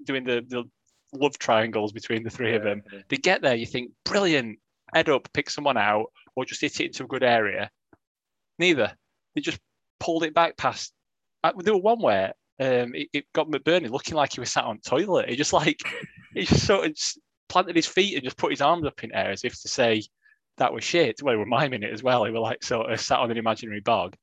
[0.05, 0.65] doing the the
[1.13, 2.83] love triangles between the three of them.
[3.09, 4.59] They get there, you think brilliant.
[4.95, 7.71] Head up, pick someone out, or just hit it into a good area.
[8.59, 8.93] Neither.
[9.35, 9.61] They just
[10.01, 10.93] pulled it back past.
[11.43, 14.65] I, there were one where um, it, it got McBurnie looking like he was sat
[14.65, 15.29] on toilet.
[15.29, 15.81] He just like
[16.35, 19.13] he just sort of just planted his feet and just put his arms up in
[19.13, 20.03] air as if to say
[20.59, 21.23] that was shit.
[21.23, 22.25] Well, they were miming it as well.
[22.25, 24.15] They were like sort of sat on an imaginary bog.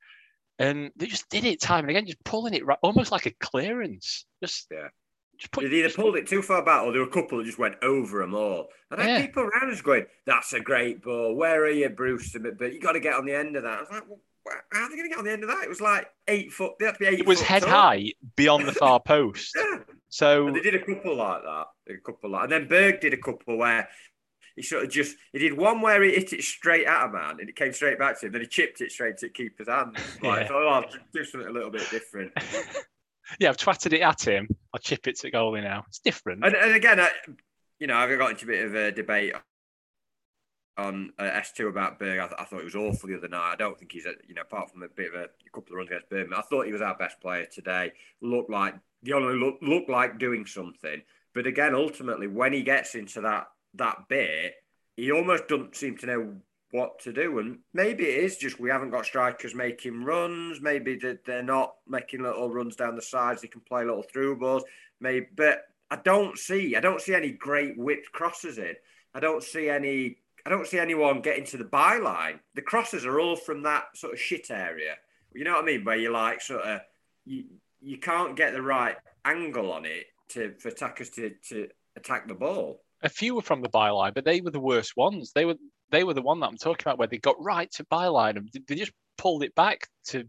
[0.58, 3.34] And they just did it time and again, just pulling it right, almost like a
[3.40, 4.26] clearance.
[4.44, 4.90] Just Yeah.
[5.40, 7.46] Just put, They either pulled it too far back, or there were a couple that
[7.46, 8.70] just went over them all.
[8.92, 9.26] And I had Yeah.
[9.26, 11.34] people around us going, "That's a great ball.
[11.36, 12.36] Where are you, Bruce?
[12.38, 14.20] But you got to get on the end of that." I was like, well,
[14.72, 16.52] "How are they going to get on the end of that?" It was like eight
[16.52, 16.74] foot.
[16.80, 17.20] They had to be eight.
[17.20, 17.72] it was foot head tall.
[17.72, 19.56] high beyond the far post.
[19.56, 19.80] Yeah.
[20.10, 21.68] So And they did a couple like that.
[21.90, 23.88] A couple like, and then Berg did a couple where
[24.56, 27.38] he sort of just he did one where he hit it straight at a man
[27.40, 28.32] and it came straight back to him.
[28.34, 29.96] Then he chipped it straight to the keeper's hand.
[30.22, 30.48] Like, Yeah.
[30.50, 32.34] so, oh, I'll do something a little bit different.
[33.40, 34.48] yeah, I've twatted it at him.
[34.74, 35.86] I'll chip it to goalie now.
[35.88, 36.46] It's different.
[36.46, 37.10] And, and again, I,
[37.80, 39.34] you know, I've got into a bit of a debate
[40.78, 42.20] on uh, S2 about Berg.
[42.20, 43.54] I, th- I thought he was awful the other night.
[43.54, 45.74] I don't think he's, a, you know, apart from a bit of a, a couple
[45.74, 47.92] of runs against Birmingham, I thought he was our best player today.
[48.22, 51.02] Looked like, the only look, looked like doing something.
[51.34, 54.56] But again, ultimately, when he gets into that that bit,
[54.96, 56.36] he almost doesn't seem to know
[56.72, 57.40] what to do.
[57.40, 60.62] And maybe it is just we haven't got strikers making runs.
[60.62, 63.42] Maybe that they're not making little runs down the sides.
[63.42, 64.64] They can play little through balls.
[65.00, 66.76] Maybe, but I don't see.
[66.76, 68.76] I don't see any great whipped crosses in.
[69.14, 70.18] I don't see any.
[70.46, 72.40] I don't see anyone getting to the byline.
[72.56, 74.96] The crosses are all from that sort of shit area.
[75.34, 75.84] You know what I mean?
[75.84, 76.82] Where you like sort of
[77.26, 77.46] you
[77.82, 82.34] you can't get the right angle on it to for attackers to to attack the
[82.34, 82.82] ball.
[83.02, 85.32] a few were from the byline, but they were the worst ones.
[85.34, 85.56] They were
[85.92, 88.50] they were the one that I'm talking about where they got right to byline and
[88.68, 90.24] they just pulled it back to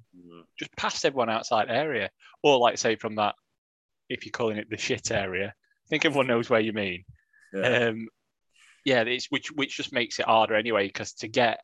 [0.58, 2.10] just past everyone outside area,
[2.42, 3.34] or like say from that,
[4.08, 5.48] if you're calling it the shit area.
[5.48, 7.04] I think everyone knows where you mean.
[7.52, 7.88] Yeah.
[7.88, 8.08] Um,
[8.84, 11.60] yeah, it's which which just makes it harder anyway because to get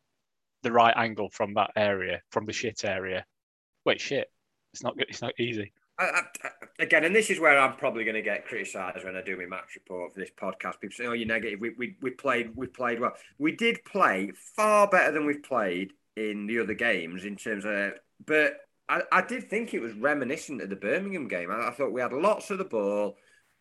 [0.63, 3.25] the right angle from that area, from the shit area,
[3.85, 4.29] wait, shit,
[4.73, 5.07] it's not good.
[5.09, 5.73] It's not easy.
[6.79, 9.47] Again, and this is where I'm probably going to get criticised when I do my
[9.47, 10.81] match report for this podcast.
[10.81, 13.15] People say, "Oh, you're negative." We, we, we played we played well.
[13.39, 17.93] We did play far better than we've played in the other games in terms of.
[18.25, 21.51] But I, I did think it was reminiscent of the Birmingham game.
[21.51, 23.17] I, I thought we had lots of the ball,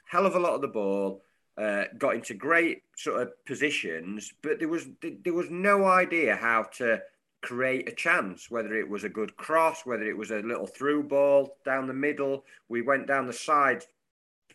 [0.06, 1.22] hell of a lot of the ball.
[1.58, 4.90] Uh, got into great sort of positions, but there was
[5.24, 7.00] there was no idea how to
[7.46, 11.04] create a chance, whether it was a good cross, whether it was a little through
[11.04, 12.44] ball down the middle.
[12.68, 13.88] We went down the sides,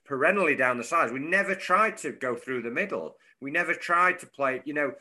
[0.05, 1.13] perennially down the sides.
[1.13, 3.17] We never tried to go through the middle.
[3.41, 4.93] We never tried to play, you know.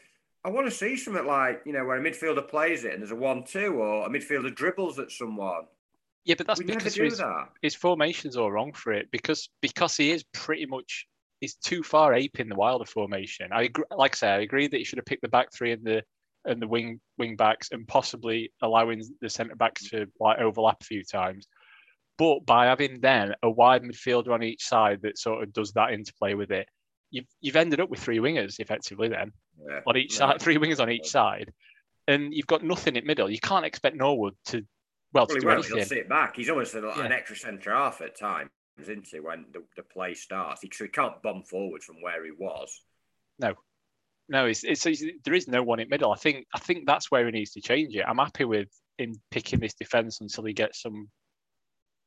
[0.46, 3.12] I want to see something like, you know, where a midfielder plays it and there's
[3.12, 5.64] a one-two, or a midfielder dribbles at someone.
[6.24, 7.50] Yeah, but that's we because his, that.
[7.62, 11.08] his formation's all wrong for it because because he is pretty much
[11.42, 13.52] he's too far ape in the Wilder formation.
[13.52, 15.72] I agree, like I say, I agree that he should have picked the back three
[15.72, 16.04] and the
[16.46, 20.86] and the wing wing backs and possibly allowing the centre backs to like overlap a
[20.86, 21.48] few times.
[22.18, 25.92] But by having then a wide midfielder on each side that sort of does that
[25.92, 26.68] interplay with it,
[27.12, 29.32] you've you've ended up with three wingers effectively then
[29.68, 29.82] Yeah.
[29.86, 30.28] on each No.
[30.28, 31.54] side, three wingers on each side,
[32.08, 33.30] and you've got nothing in middle.
[33.30, 34.66] You can't expect Norwood to
[35.12, 35.66] well, to Well, do won't.
[35.66, 36.36] He'll sit back.
[36.36, 37.04] He's almost an, Yeah.
[37.06, 40.62] an extra centre half at times, isn't he, when the, the play starts?
[40.62, 42.84] He, so he can't bomb forward from where he was.
[43.40, 43.56] No,
[44.32, 46.12] it's, it's, it's there is no one in middle.
[46.12, 48.06] I think I think that's where he needs to change it.
[48.08, 51.10] I'm happy with him picking this defence until he gets some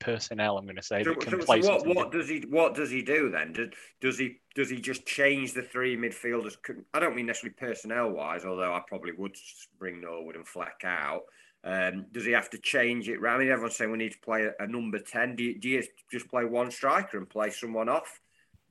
[0.00, 0.58] personnel.
[0.58, 2.74] I'm going to say So, that can so- play so what, what does he what
[2.74, 3.52] does he do then?
[3.52, 3.68] Does,
[4.00, 6.56] does he does he just change the three midfielders?
[6.92, 9.36] I don't mean necessarily personnel wise, although I probably would
[9.78, 11.22] bring Norwood and Fleck out.
[11.64, 13.20] Um, does he have to change it?
[13.24, 15.36] I mean, everyone's saying we need to play a, a number ten.
[15.36, 18.20] Do you, do you just play one striker and play someone off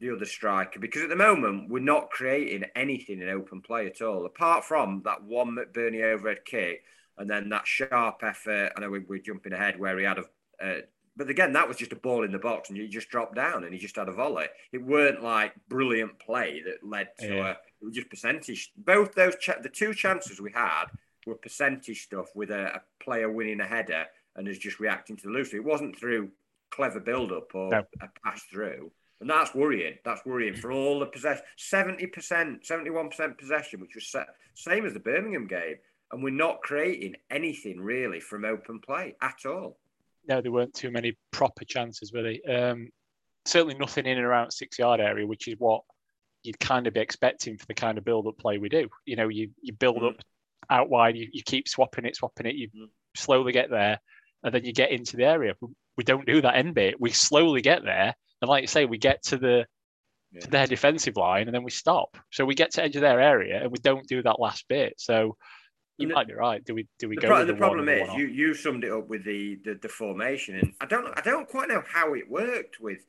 [0.01, 0.79] the other striker?
[0.79, 5.01] Because at the moment we're not creating anything in open play at all, apart from
[5.05, 6.83] that one McBurnie overhead kick
[7.17, 8.73] and then that sharp effort.
[8.75, 10.23] I know we, we're jumping ahead where he had a.
[10.61, 10.81] Uh,
[11.15, 13.63] but again, that was just a ball in the box, and he just dropped down,
[13.63, 14.45] and he just had a volley.
[14.71, 17.47] It weren't like brilliant play that led to Yeah.
[17.47, 17.51] a.
[17.51, 18.71] It was just percentage.
[18.77, 20.85] Both those cha- the two chances we had
[21.27, 25.23] were percentage stuff with a, a player winning a header and is just reacting to
[25.27, 25.53] the loose.
[25.53, 26.29] It wasn't through
[26.69, 27.83] clever build up or No.
[28.01, 28.91] a pass through.
[29.21, 29.93] And that's worrying.
[30.03, 31.43] That's worrying for all the possession.
[31.59, 34.23] 70%, 71% possession, which was sa-
[34.55, 35.75] same as the Birmingham game.
[36.11, 39.77] And we're not creating anything really from open play at all.
[40.27, 42.41] no, there weren't too many proper chances, were they?
[42.41, 42.89] Um,
[43.45, 45.81] certainly nothing in and around six yard area, which is what
[46.43, 48.87] you'd kind of be expecting for the kind of build up play we do.
[49.05, 50.09] You know, you, you build Mm.
[50.09, 50.15] up
[50.69, 52.89] out wide, you, you keep swapping it, swapping it, you Mm.
[53.15, 53.99] slowly get there,
[54.43, 55.53] and then you get into the area.
[55.97, 56.99] We don't do that end bit.
[56.99, 59.65] We slowly get there, and like you say, we get to the
[60.33, 60.41] Yeah.
[60.41, 62.17] to their defensive line, and then we stop.
[62.31, 64.93] So we get to edge of their area, and we don't do that last bit.
[64.97, 65.35] So
[65.97, 66.63] you the- might be right.
[66.63, 67.27] Do we do we The, go?
[67.27, 69.59] pro- the the problem one and the is you, you summed it up with the,
[69.65, 72.99] the, the formation, and I don't I don't quite know how it worked with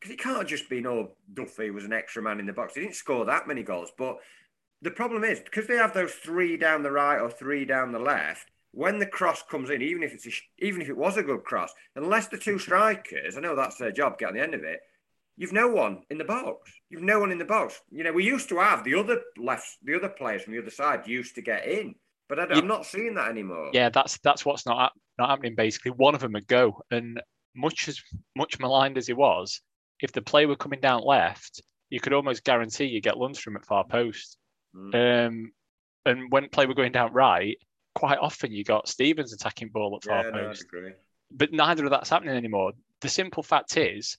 [0.00, 2.74] because it can't just be no Duffy was an extra man in the box.
[2.74, 4.16] He didn't score that many goals, but
[4.82, 7.98] the problem is because they have those three down the right or three down the
[7.98, 8.50] left.
[8.76, 11.44] When the cross comes in, even if it's a, even if it was a good
[11.44, 14.64] cross, unless the two strikers, I know that's their job, get on the end of
[14.64, 14.80] it.
[15.38, 16.70] You've no one in the box.
[16.90, 17.80] You've no one in the box.
[17.90, 20.70] You know, we used to have the other left, the other players from the other
[20.70, 21.94] side used to get in,
[22.28, 23.70] but I I'm not seeing that anymore.
[23.72, 25.54] Yeah, that's that's what's not not happening.
[25.54, 27.18] Basically, one of them would go, and
[27.54, 27.98] much as
[28.36, 29.62] much maligned as he was,
[30.00, 33.64] if the play were coming down left, you could almost guarantee you get Lundstram at
[33.64, 34.36] far post.
[34.76, 35.26] Mm.
[35.28, 35.52] Um,
[36.04, 37.56] and when play were going down right,
[37.96, 40.62] quite often you got Stevens attacking ball at far Yeah, no, post.
[40.62, 40.92] agree.
[41.32, 42.72] But neither of that's happening anymore.
[43.00, 44.16] The simple fact is,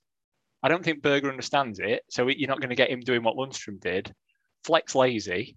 [0.64, 2.04] I don't think Berge understands it.
[2.10, 4.12] So you're not going to get him doing what Lundstram did.
[4.64, 5.56] Fleck's lazy,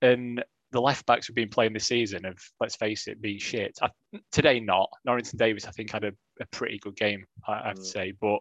[0.00, 3.76] and the left backs have been playing this season of let's face it, being shit.
[3.82, 3.90] I,
[4.32, 4.88] today not.
[5.04, 7.24] Norrington Davies, I think, had a, a pretty good game.
[7.46, 7.92] I, I have to Mm.
[7.92, 8.38] say, but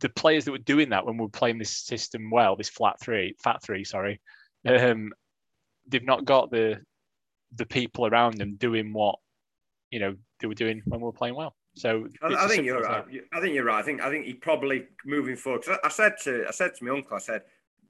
[0.00, 3.00] the players that were doing that when we were playing this system well, this flat
[3.00, 4.20] three, fat three, sorry,
[4.66, 5.12] um,
[5.88, 6.80] they've not got the
[7.56, 9.16] the people around them doing what
[9.90, 11.54] you know they were doing when we were playing well.
[11.76, 13.04] So I, I think you're right.
[13.10, 13.20] that.
[13.32, 13.80] I think you're right.
[13.80, 15.64] I think I think he probably moving forward.
[15.82, 17.42] I, said to I said to my uncle, I said,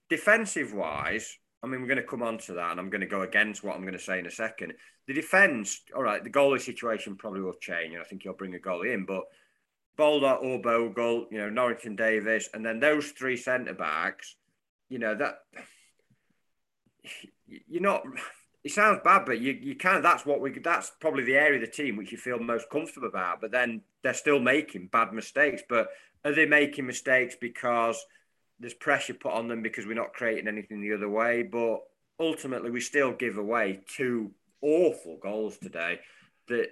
[0.09, 3.07] defensive wise, I mean, we're going to come on to that, and I'm going to
[3.07, 4.73] go against what I'm going to say in a second.
[5.07, 8.55] The defence, all right, the goalie situation probably will change, and I think he'll bring
[8.55, 9.25] a goalie in, but
[9.97, 14.37] Baldock or Bogle, you know, Norrington Davies, and then those three centre backs,
[14.89, 15.37] you know, that
[17.47, 18.03] you're not.
[18.65, 21.57] It sounds bad, but you you kind of that's what we that's probably the area
[21.57, 23.43] of the team which you feel most comfortable about.
[23.43, 25.63] But then they're still making bad mistakes.
[25.69, 25.89] But
[26.25, 28.03] are they making mistakes because
[28.59, 31.43] there's pressure put on them because we're not creating anything the other way?
[31.43, 31.81] But
[32.19, 34.31] ultimately, we still give away two
[34.63, 36.01] awful goals today
[36.49, 36.69] that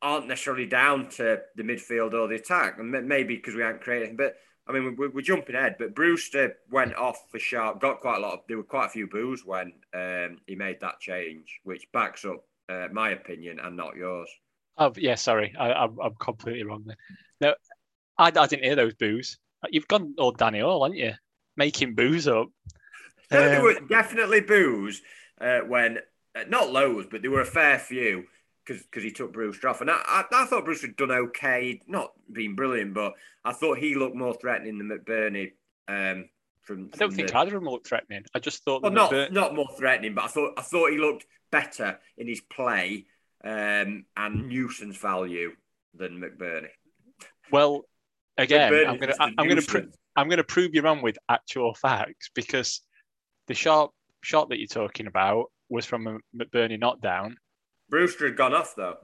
[0.00, 4.16] aren't necessarily down to the midfield or the attack, and maybe because we aren't creating,
[4.16, 4.36] But
[4.70, 5.76] I mean, we're, we're jumping ahead.
[5.78, 7.80] But Brewster went off for sharp.
[7.80, 8.40] Got quite a lot of.
[8.48, 12.44] There were quite a few boos when um, he made that change, which backs up
[12.68, 14.30] uh, my opinion and not yours.
[14.78, 16.96] Oh yeah, sorry, I, I'm I'm completely wrong there.
[17.40, 17.54] No,
[18.16, 19.38] I, I didn't hear those boos.
[19.70, 21.12] You've gone all Danny Hall, haven't you?
[21.56, 22.48] Making boos up.
[23.30, 25.02] No, there Um, were definitely boos
[25.40, 25.98] uh, when
[26.34, 28.24] uh, not loads, but there were a fair few
[28.78, 32.12] because he took Bruce off, and I, I, I thought Bruce had done okay, not
[32.32, 35.52] being brilliant, but I thought he looked more threatening than McBurnie.
[35.88, 36.28] Um,
[36.62, 38.24] from, I don't from think the, either of them looked threatening.
[38.34, 40.98] I just thought well, not McBur- not more threatening, but I thought I thought he
[40.98, 43.06] looked better in his play
[43.42, 45.52] um, and nuisance value
[45.94, 46.68] than McBurnie.
[47.50, 47.82] well,
[48.38, 49.96] again, McBurnie's I'm a I- I'm gonna pr- nuisance.
[50.16, 52.82] I'm gonna prove you wrong with actual facts because
[53.48, 53.90] the sharp
[54.22, 57.36] shot that you're talking about was from a McBurnie knockdown,
[57.90, 58.96] Brewster had gone off though.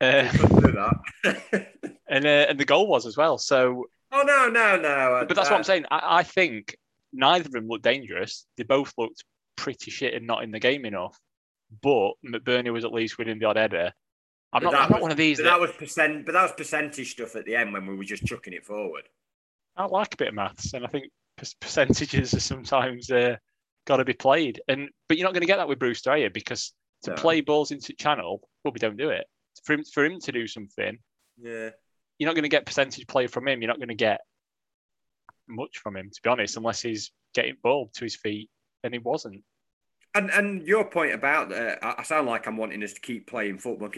[0.00, 1.68] uh, He do that.
[2.08, 3.38] and uh, and the goal was as well.
[3.38, 5.24] So oh no, no, no!
[5.26, 5.84] But that's what I'm Uh, saying.
[5.90, 6.76] I, I think
[7.12, 8.46] neither of them looked dangerous.
[8.56, 9.24] They both looked
[9.56, 11.16] pretty shit and not in the game enough.
[11.82, 13.92] But McBurnie was at least winning the odd header.
[14.52, 16.26] I'm not, I'm not one of these But that, that was percent.
[16.26, 19.04] But that was percentage stuff at the end when we were just chucking it forward.
[19.76, 21.06] I like a bit of maths, and I think
[21.62, 23.36] percentages are sometimes uh,
[23.86, 24.60] got to be played.
[24.68, 26.28] And but you're not going to get that with Brewster, are you?
[26.28, 27.16] Because to No.
[27.16, 29.26] play balls into channel, well, we don't do it.
[29.64, 30.98] For him, for him to do something,
[31.36, 31.70] Yeah.
[32.18, 33.60] you're not going to get percentage play from him.
[33.60, 34.20] You're not going to get
[35.48, 38.50] much from him, to be honest, unless he's getting ball to his feet,
[38.82, 39.44] and he wasn't.
[40.14, 43.58] And and your point about uh, I sound like I'm wanting us to keep playing
[43.58, 43.90] football.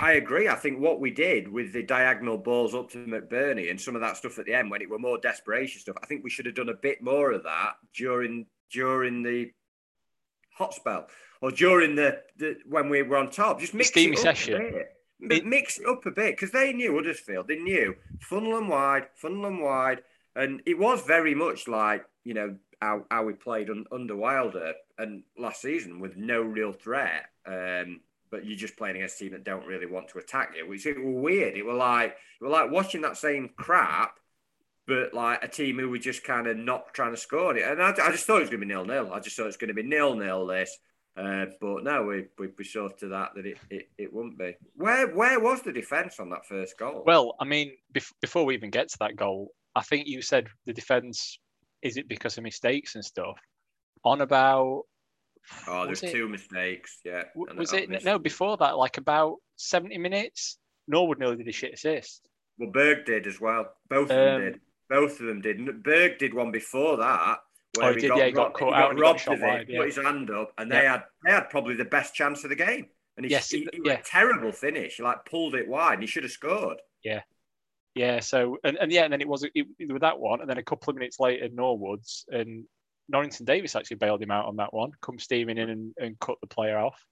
[0.00, 0.48] I agree.
[0.48, 4.00] I think what we did with the diagonal balls up to McBurnie and some of
[4.00, 6.46] that stuff at the end when it were more desperation stuff, I think we should
[6.46, 9.52] have done a bit more of that during during the
[10.60, 11.06] hot spell
[11.40, 13.60] or during the, the when we were on top.
[13.60, 14.84] Just mix steamy it up session.
[15.24, 15.46] A bit.
[15.46, 17.48] mix it up a bit because they knew Huddersfield.
[17.48, 20.02] They knew funnel and wide, funnel and wide,
[20.36, 24.74] and it was very much like you know how, how we played un, under Wilder
[24.98, 27.26] and last season with no real threat.
[27.46, 28.00] Um,
[28.30, 30.86] but you're just playing against a team that don't really want to attack you, which
[30.86, 31.56] it was weird.
[31.56, 34.19] It was like it was like watching that same crap,
[34.90, 37.64] but like a team who were just kind of not trying to score it.
[37.64, 39.12] And I, I just thought it was going to be nil nil.
[39.12, 40.76] I just thought it was going to be nil nil this.
[41.16, 44.56] Uh, but no, we, we, we saw to that that it, it, it wouldn't be.
[44.74, 47.04] Where where was the defence on that first goal?
[47.06, 50.48] Well, I mean, bef- before we even get to that goal, I think you said
[50.66, 51.38] the defence
[51.82, 53.38] is it because of mistakes and stuff?
[54.04, 54.82] On about
[55.66, 56.98] Oh, there's two mistakes.
[57.04, 57.24] Yeah.
[57.34, 58.76] Was it no before that?
[58.76, 60.58] Like about seventy minutes.
[60.88, 62.28] Norwood nearly did a shit assist.
[62.58, 63.66] Well, Berge did as well.
[63.88, 64.60] Both of um, them did.
[64.90, 65.82] Both of them did.
[65.82, 67.38] Berge did one before that.
[67.78, 68.96] Where oh, he, did, got, yeah, he got caught he out.
[68.96, 69.78] Got robbed of it, yeah.
[69.78, 72.56] put his hand up, and they had they had probably the best chance of the
[72.56, 72.88] game.
[73.16, 74.00] And he, yes, he, he yeah.
[74.04, 74.96] terrible finish.
[74.96, 75.94] He like pulled it wide.
[75.94, 76.78] And he should have scored.
[77.04, 77.22] Yeah,
[77.94, 78.20] yeah.
[78.20, 80.64] So and, and yeah, and then it was it, with that one, and then a
[80.64, 82.64] couple of minutes later, Norwoods, and
[83.08, 86.36] Norrington Davies actually bailed him out on that one, come steaming in and, and cut
[86.40, 87.04] the player off.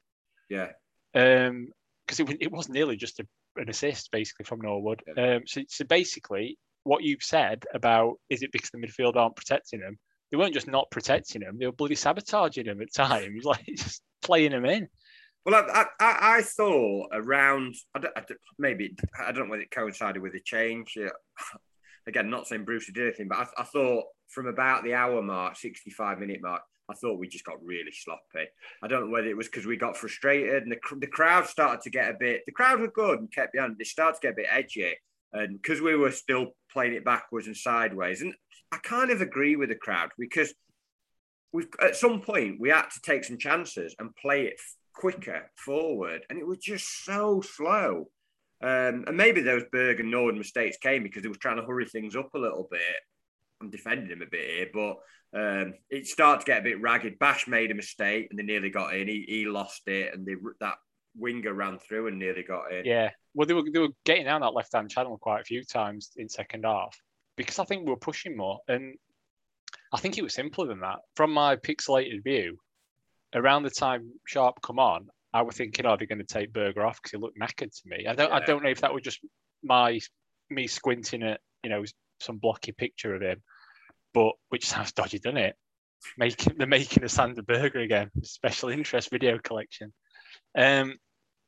[0.48, 0.70] Yeah.
[1.14, 1.68] Um,
[2.06, 3.26] because it, it was nearly just a,
[3.56, 5.02] an assist basically from Norwood.
[5.16, 5.36] Yeah.
[5.36, 6.58] Um, so, so basically,
[6.88, 9.98] what you've said about is it because the midfield aren't protecting them?
[10.30, 14.02] They weren't just not protecting them; they were bloody sabotaging them at times, like just
[14.22, 14.88] playing them in.
[15.44, 18.22] Well, I, I, I thought around I I
[18.58, 20.96] maybe I don't know whether it coincided with the change.
[22.06, 25.56] Again, not saying Bruce did anything, but I, I thought from about the hour mark,
[25.56, 28.48] 65 minute mark, I thought we just got really sloppy.
[28.82, 31.82] I don't know whether it was because we got frustrated and the, the crowd started
[31.82, 33.76] to get a bit, the crowd were good and kept behind.
[33.78, 34.94] They started to get a bit edgy.
[35.34, 38.22] And because we were still playing it backwards and sideways.
[38.22, 38.34] And
[38.72, 40.54] I kind of agree with the crowd because
[41.52, 44.60] we've at some point we had to take some chances and play it
[44.94, 46.22] quicker forward.
[46.28, 48.08] And it was just so slow.
[48.60, 51.86] Um, and maybe those Berge and Norwood mistakes came because they were trying to hurry
[51.86, 52.80] things up a little bit.
[53.60, 54.96] I'm defending him a bit here, but
[55.34, 57.18] um, it started to get a bit ragged.
[57.18, 59.08] Bash made a mistake and they nearly got in.
[59.08, 60.76] He, he lost it, and they, that
[61.18, 62.84] winger ran through and nearly got in.
[62.84, 65.64] Yeah, well, they were they were getting down that left hand channel quite a few
[65.64, 66.96] times in second half
[67.36, 68.94] because I think we were pushing more, and
[69.92, 70.98] I think it was simpler than that.
[71.14, 72.58] From my pixelated view,
[73.34, 76.76] around the time Sharp come on, I was thinking, oh, they're going to take Berge
[76.78, 78.06] off because he looked knackered to me.
[78.06, 78.36] I don't, yeah.
[78.36, 79.20] I don't know if that was just
[79.62, 80.00] my
[80.50, 81.84] me squinting at you know
[82.20, 83.42] some blocky picture of him,
[84.14, 85.56] but which sounds dodgy, doesn't it?
[86.16, 89.92] Making the making of Sander Berge again, special interest video collection.
[90.56, 90.96] Um,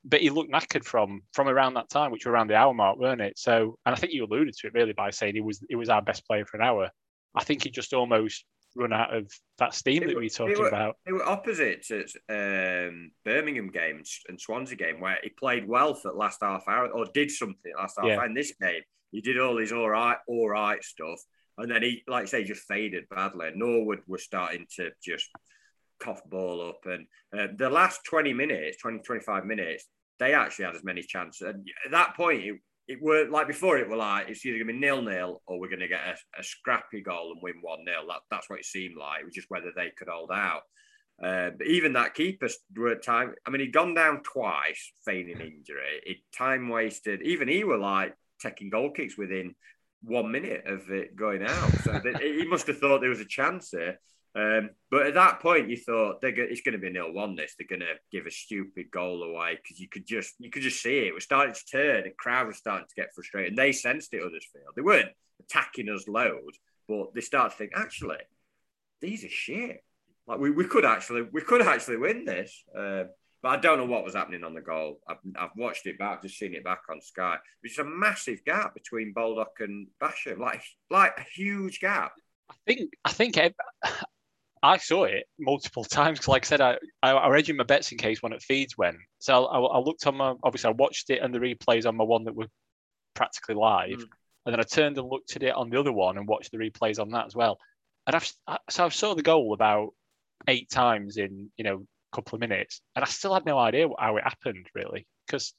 [0.05, 2.99] but he looked knackered from from around that time, which were around the hour mark,
[2.99, 3.39] weren't it?
[3.39, 5.89] So, and I think you alluded to it really by saying he was he was
[5.89, 6.91] our best player for an hour.
[7.35, 8.45] I think he just almost
[8.77, 10.97] run out of that steam it that we were talking were, about.
[11.05, 16.13] They were opposite to um, Birmingham game and Swansea game, where he played well for
[16.13, 18.19] the last half hour or did something last half yeah.
[18.19, 18.27] hour.
[18.27, 21.21] In this game, he did all his all right, all right stuff,
[21.59, 23.51] and then he, like I say, just faded badly.
[23.55, 25.29] Norwood was starting to just
[26.01, 29.87] cough ball up, and uh, the last 20 minutes, 20, 25 minutes,
[30.19, 31.43] they actually had as many chances.
[31.43, 32.57] And at that point, it,
[32.89, 35.59] it were like before, it were like it's either going to be nil nil or
[35.59, 38.07] we're going to get a, a scrappy goal and win one nil.
[38.09, 39.21] That, that's what it seemed like.
[39.21, 40.63] It was just whether they could hold out.
[41.23, 43.35] Uh, but even that keeper were time.
[43.47, 46.01] I mean, he'd gone down twice, feigning injury.
[46.05, 47.23] It time wasted.
[47.23, 49.55] Even he were like taking goal kicks within
[50.03, 51.71] one minute of it going out.
[51.85, 54.01] So he must have thought there was a chance here.
[54.35, 57.35] Um, but at that point, you thought they're go- it's going to be nil one.
[57.35, 60.63] This they're going to give a stupid goal away because you could just you could
[60.63, 61.09] just see it.
[61.09, 62.05] It was starting to turn.
[62.05, 63.53] The crowd was starting to get frustrated.
[63.53, 64.19] And they sensed it.
[64.19, 64.75] Others Huddersfield.
[64.77, 65.11] They weren't
[65.41, 66.59] attacking us loads,
[66.89, 68.19] but they started to think actually
[69.01, 69.83] these are shit.
[70.27, 72.63] Like we, we could actually we could actually win this.
[72.77, 73.05] Uh,
[73.43, 75.01] but I don't know what was happening on the goal.
[75.09, 77.39] I've, I've watched it back, just seen it back on Sky.
[77.63, 82.13] There's a massive gap between Baldock and Basham, like like a huge gap.
[82.51, 83.39] I think I think
[84.63, 87.65] I saw it multiple times because, like I said, I, I, I read you my
[87.65, 88.97] bets in case one at feeds went.
[89.19, 92.05] So I, I, looked on my obviously I watched it and the replays on my
[92.05, 92.49] one that were
[93.15, 94.09] practically live, mm.
[94.47, 96.59] and then I turned and looked at it on the other one and watched the
[96.59, 97.59] replays on that as well.
[98.07, 98.33] And I've
[98.69, 99.91] so I saw the goal about
[100.49, 103.89] eight times in you know a couple of minutes, and I still had no idea
[103.99, 105.55] how it happened really because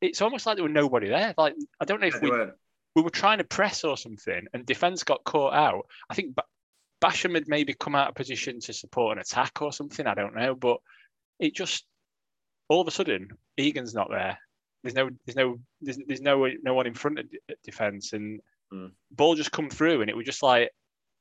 [0.00, 1.34] it's almost like there were nobody there.
[1.36, 2.30] Like I don't know if Yeah, we
[2.96, 5.86] we were trying to press or something, and defense got caught out.
[6.10, 6.34] I think
[7.02, 10.06] Basham had maybe come out of position to support an attack or something.
[10.06, 10.78] I don't know, but
[11.40, 11.84] it just
[12.68, 14.38] all of a sudden Egan's not there.
[14.82, 18.40] There's no, there's no, there's, there's no, no one in front of de- defense, and
[18.72, 18.86] Hmm.
[19.10, 20.70] ball just come through, and it was just like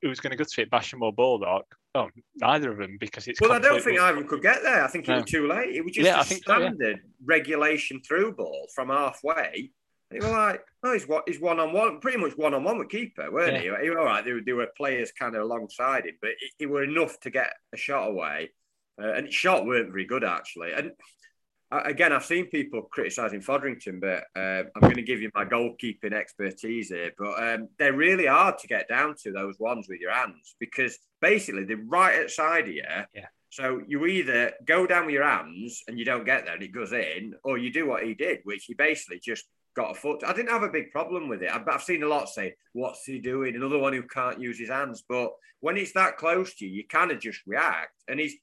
[0.02, 1.66] it was going to go to it Basham or Baldock.
[1.94, 2.08] Oh,
[2.38, 3.42] neither of them because it's.
[3.42, 4.84] Well, I don't think Ivan could get there.
[4.86, 5.18] I think it No.
[5.18, 5.76] was too late.
[5.76, 6.60] It was just Yeah, I a think so, yeah.
[6.70, 9.72] standard regulation through ball from halfway.
[10.12, 12.64] And you were like, oh, he's what he's one on one, pretty much one on
[12.64, 13.64] one with keeper, weren't he?
[13.64, 13.90] he?
[13.90, 16.84] All right, there, were- there were players kind of alongside him, but it, it were
[16.84, 18.52] enough to get a shot away.
[19.02, 20.74] Uh, and shot weren't very good actually.
[20.74, 20.92] And
[21.72, 25.46] uh, again, I've seen people criticising Foderingham, but uh, I'm going to give you my
[25.46, 27.12] goalkeeping expertise here.
[27.18, 31.00] But um, they're really hard to get down to those ones with your hands because
[31.22, 32.84] basically they're right outside of you.
[33.16, 33.28] Yeah.
[33.50, 36.74] So you either go down with your hands and you don't get there and it
[36.74, 39.46] goes in, or you do what he did, which he basically just
[39.76, 40.24] got a foot.
[40.26, 41.52] I didn't have a big problem with it.
[41.52, 45.04] I've, seen a lot say, "What's he doing?" Another one who can't use his hands.
[45.08, 48.04] But when it's that close to you, you kind of just react.
[48.08, 48.36] And he's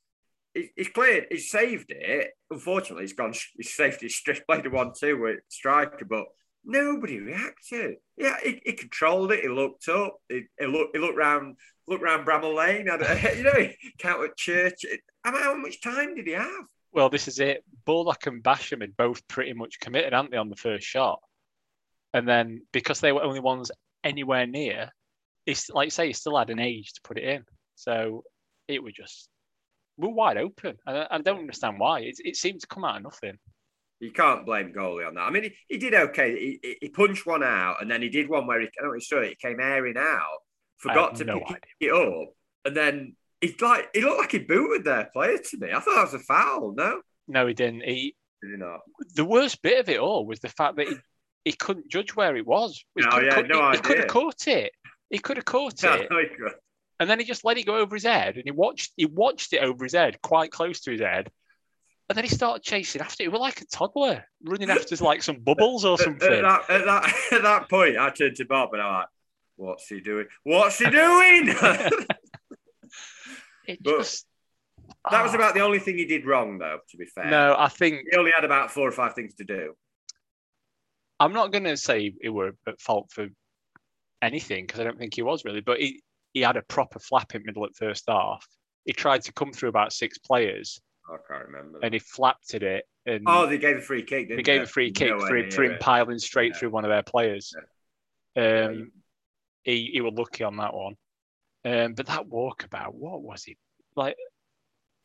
[0.77, 2.33] he's, cleared, he's saved it.
[2.51, 6.27] Unfortunately, he's gone, he's saved his straight played a one two with striker, but
[6.65, 7.97] nobody reacted.
[8.17, 9.41] Yeah, he, he controlled it.
[9.41, 10.17] He looked up.
[10.29, 11.57] He, he looked, he looked round,
[11.87, 12.89] looked round Bramall Lane.
[13.37, 14.85] You know, he counted church.
[15.25, 16.65] How much time did he have?
[16.93, 17.65] Well, this is it.
[17.85, 21.21] Baldock and Basham had both pretty much committed, hadn't they, on the first shot?
[22.15, 23.71] And then because they were only ones
[24.03, 24.91] anywhere near,
[25.47, 27.45] it's like you say, he still had an age to put it in.
[27.75, 28.25] So
[28.67, 29.29] it was just
[29.99, 30.77] we're wide open.
[30.87, 32.01] And I, I don't understand why.
[32.01, 33.39] It, it seemed to come out of nothing.
[34.01, 35.23] You can't blame goalie on that.
[35.23, 36.39] I mean, he, he did okay.
[36.39, 38.91] He, he- he punched one out, and then he did one where he, I don't
[38.91, 39.33] know you saw it.
[39.33, 40.39] It came airing out,
[40.77, 42.29] forgot to no pick it up,
[42.65, 45.69] and then he's like, he looked like he booted their player to me.
[45.73, 46.75] I thought that was a foul.
[46.77, 47.83] No, No, he didn't.
[47.83, 48.81] He did he not?
[49.15, 50.97] the worst bit of it all was the fact that he,
[51.45, 52.85] he couldn't judge where it was.
[52.97, 54.73] He Oh, could, yeah, no he, he could have caught it.
[55.11, 56.09] He could have caught Yeah, it.
[56.11, 56.19] no,
[57.01, 59.53] and then he just let it go over his head, and he watched he watched
[59.53, 61.31] it over his head, quite close to his head,
[62.09, 63.27] and then he started chasing after it.
[63.27, 66.43] He was like a toddler running after like some bubbles or At, at something.
[66.43, 69.07] that, at, that, at that point, I turned to Bob and I'm like,
[69.57, 70.27] "What's he doing?
[70.45, 71.55] What's he doing?"
[73.69, 74.27] That It but- just
[75.05, 75.35] was ah.
[75.35, 76.79] about the only thing he did wrong, though.
[76.91, 77.55] To be fair, no.
[77.59, 79.75] I think he only had about four or five things to do.
[81.21, 83.27] I'm not going to say he were at fault for
[84.23, 86.03] anything because I don't think he was really, but he
[86.33, 88.47] he had a proper flap in middle at first half.
[88.85, 91.81] He tried to come through about six players I can't remember.
[91.83, 94.29] and he flapped at it and oh, they gave a free kick.
[94.29, 94.65] Didn't they gave they?
[94.65, 96.59] a free kick Nowhere for him, for him piling straight Yeah.
[96.59, 97.55] through one of their players.
[98.37, 98.93] Yeah, Um,
[99.63, 100.95] he, he was lucky on that one.
[101.65, 103.57] Um, but that walkabout, what was it?
[103.97, 104.17] Like,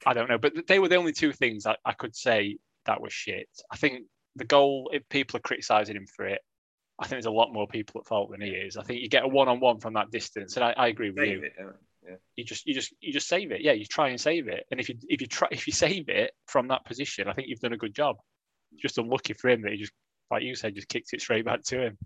[0.06, 0.38] I don't know.
[0.38, 3.50] But they were the only two things I, I could say that was shit.
[3.72, 4.04] I think
[4.36, 6.42] the goal, if people are criticising him for it,
[7.00, 8.78] I think there's a lot more people at fault than he is.
[8.78, 11.10] I think you get a one on one from that distance, and I, I agree
[11.10, 11.44] with Save you.
[11.44, 11.66] it, yeah.
[12.08, 12.16] Yeah.
[12.36, 13.62] You just you just you just save it.
[13.62, 14.66] Yeah, you try and save it.
[14.70, 17.48] And if you if you try if you save it from that position, I think
[17.48, 18.18] you've done a good job.
[18.78, 19.94] Just unlucky for him that he just
[20.30, 21.98] like you said, just kicked it straight back to him.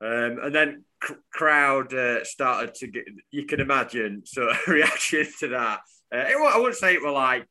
[0.00, 3.04] Um, and then c- crowd uh, started to get.
[3.30, 5.80] You can imagine sort of reaction to that.
[6.14, 7.46] Uh, it, I wouldn't say it were like,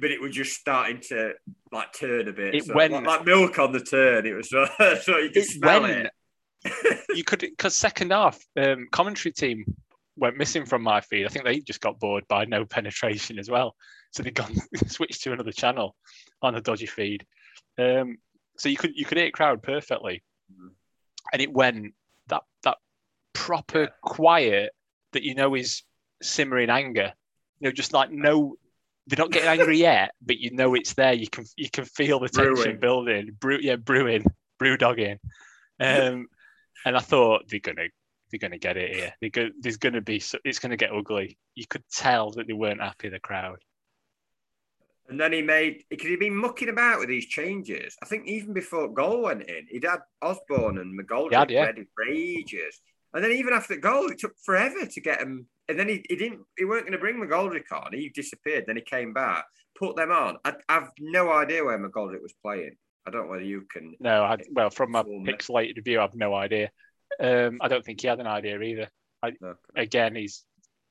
[0.00, 1.32] but it was just starting to
[1.72, 2.54] like turn a bit.
[2.54, 4.26] It so, went- like, like milk on the turn.
[4.26, 4.66] It was so,
[5.02, 6.12] so you could It smell went- it.
[7.14, 9.64] you could because second half um, commentary team
[10.16, 11.24] went missing from my feed.
[11.24, 13.76] I think they just got bored by no penetration as well,
[14.10, 14.56] so they gone
[14.88, 15.94] switched to another channel
[16.42, 17.24] on a dodgy feed.
[17.78, 18.16] Um,
[18.56, 20.24] so you could you could hear crowd perfectly.
[21.32, 21.94] And it went
[22.28, 22.78] that that
[23.32, 23.88] proper Yeah.
[24.02, 24.72] quiet
[25.12, 25.82] that you know is
[26.22, 27.12] simmering anger.
[27.60, 28.56] You know, just like no.
[29.06, 31.14] They're not getting angry yet, but you know it's there.
[31.14, 32.78] You can you can feel the tension Brewing.
[32.78, 33.30] building.
[33.40, 34.22] Brew, yeah, brewing,
[34.58, 35.18] brew dogging.
[35.80, 36.26] Um,
[36.84, 37.88] and I thought they're gonna
[38.30, 39.30] they're gonna get it here.
[39.30, 41.38] Go, there's gonna be so- it's gonna get ugly.
[41.54, 43.08] You could tell that they weren't happy.
[43.08, 43.60] The crowd.
[45.08, 47.96] And then he made because he'd been mucking about with these changes.
[48.02, 51.64] I think even before goal went in, he'd had Osborn and McGoldrick had, yeah.
[51.64, 52.80] ready for ages.
[53.14, 55.46] And then even after the goal, it took forever to get him.
[55.68, 56.40] And then he, he didn't.
[56.58, 57.92] He weren't going to bring McGoldrick on.
[57.92, 58.64] He disappeared.
[58.66, 59.44] Then he came back,
[59.78, 60.36] put them on.
[60.44, 62.76] I, I've no idea where McGoldrick was playing.
[63.06, 63.94] I don't know whether you can.
[64.00, 66.70] No, I, well, from my pixelated view, I've no idea.
[67.18, 68.88] Um, I don't think he had an idea either.
[69.40, 69.54] No.
[69.74, 70.44] Again, he's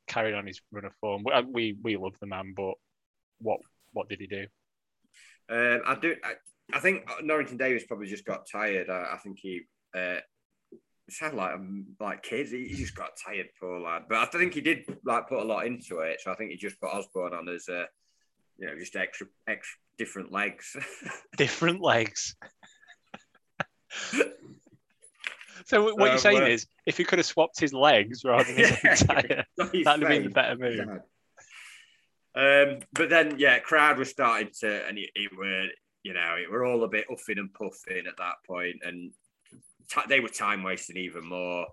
[0.08, 1.24] carried on his run of form.
[1.24, 2.74] We we, we love the man, but
[3.40, 3.60] what
[3.98, 4.46] what did he do?
[5.50, 6.16] Um, I do.
[6.24, 6.34] I,
[6.74, 8.90] I think Norrington Davies probably just got tired.
[8.90, 9.62] I, I think he.
[9.96, 10.18] Uh,
[11.10, 12.52] sounded like um, like kids.
[12.52, 14.04] He, he just got tired, poor lad.
[14.10, 16.20] But I think he did like put a lot into it.
[16.22, 17.86] So I think he just put Osborn on as a
[18.58, 20.76] you know, just extra, extra different legs.
[21.38, 22.36] different legs.
[25.66, 28.56] so what you're saying uh, is, if he could have swapped his legs rather than
[28.58, 31.00] his yeah, entire, that'd have been the better move.
[32.38, 35.66] Um, but then, yeah, crowd was starting to, and it, it were,
[36.04, 39.12] you know, it were all a bit uffing and puffing at that point, and
[39.90, 41.66] t- they were time wasting even more,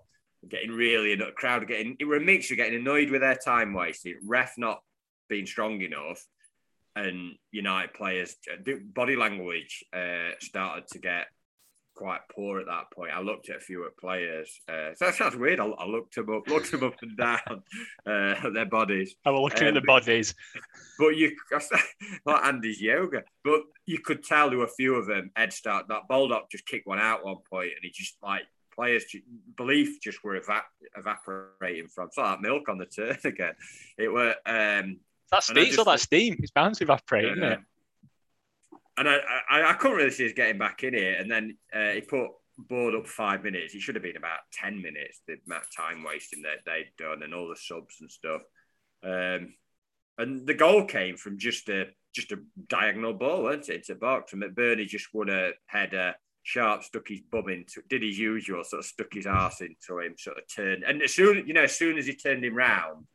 [0.49, 3.73] getting really, the crowd getting, it were a mix of getting annoyed with their time
[3.73, 4.81] wasting, ref not
[5.29, 6.25] being strong enough,
[6.95, 8.35] and United players
[8.93, 11.27] body language uh, started to get
[11.95, 13.11] quite poor at that point.
[13.13, 14.59] I looked at a few of players.
[14.67, 15.59] Uh, so that sounds weird.
[15.59, 17.63] I, I, looked them up, looked them up and down
[18.05, 19.15] uh, their bodies.
[19.25, 20.35] I was looking um, at the bodies.
[20.99, 21.35] But you,
[22.25, 23.23] like Andy's yoga.
[23.43, 25.31] But you could tell there were a few of them.
[25.35, 28.43] Ed start that Baldock just kicked one out one point, and he just like
[28.75, 29.05] players
[29.55, 30.65] belief just were eva-
[30.97, 32.07] evaporating from.
[32.07, 33.53] It's like milk on the turn again.
[33.97, 34.35] It were.
[34.45, 34.99] Um,
[35.31, 35.79] that's steam.
[35.79, 36.37] All that steam.
[36.39, 37.59] It's bound to evaporate, isn't it?
[38.97, 39.17] And I,
[39.49, 41.15] I, I couldn't really see us getting back in here.
[41.19, 43.75] And then uh, he put board up five minutes.
[43.75, 45.21] It should have been about ten minutes.
[45.27, 48.41] The amount of time wasting that they'd done and all the subs and stuff.
[49.03, 49.53] Um,
[50.17, 52.37] and the goal came from just a just a
[52.69, 54.31] diagonal ball, wasn't it, into box.
[54.31, 56.15] And McBurnie just won a header.
[56.43, 60.13] Sharp stuck his bum into, did his usual, sort of stuck his ass into him,
[60.15, 60.83] sort of turned.
[60.83, 63.07] And as soon, you know, as soon as he turned him round,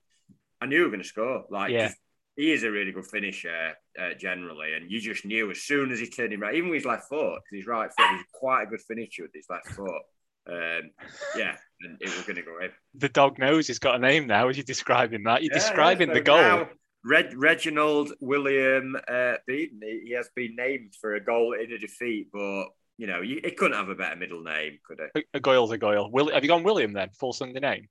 [0.60, 1.44] I knew we were going to score.
[1.48, 1.92] Like, yeah.
[2.34, 5.98] he is a really good finisher uh, generally, and you just knew as soon as
[5.98, 8.62] he turned him right, even with his left foot, because his right foot, he's quite
[8.62, 10.02] a good finisher with his left foot.
[10.48, 10.90] Um,
[11.36, 12.70] yeah, and it was going to go in.
[12.94, 14.48] The dog knows he's got a name now.
[14.48, 16.38] As you describing that, you're yeah, describing yeah, so the goal.
[16.38, 16.68] Now,
[17.04, 19.80] Reg, Reginald William uh, Beaton.
[19.82, 22.66] He, has been named for a goal in a defeat, but
[22.98, 25.10] you know, he, he couldn't have a better middle name, could it?
[25.14, 26.10] A, a Goyle's a Goyle.
[26.10, 27.10] Will, have you gone William then?
[27.18, 27.88] Full Sunday name?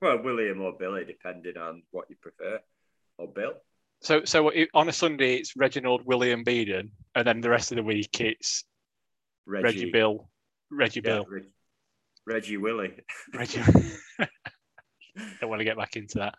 [0.00, 2.60] Well, William or Billy, depending on what you prefer,
[3.18, 3.54] or Bill.
[4.02, 7.84] So, so on a Sunday it's Reginald William Beeden, and then the rest of the
[7.84, 8.64] week it's
[9.46, 10.28] Reggie, Reggie Bill,
[10.70, 11.44] Reggie yeah, Bill, Reg,
[12.26, 12.94] Reggie Willie,
[13.34, 13.60] Reggie.
[15.40, 16.34] Don't want to get back into that,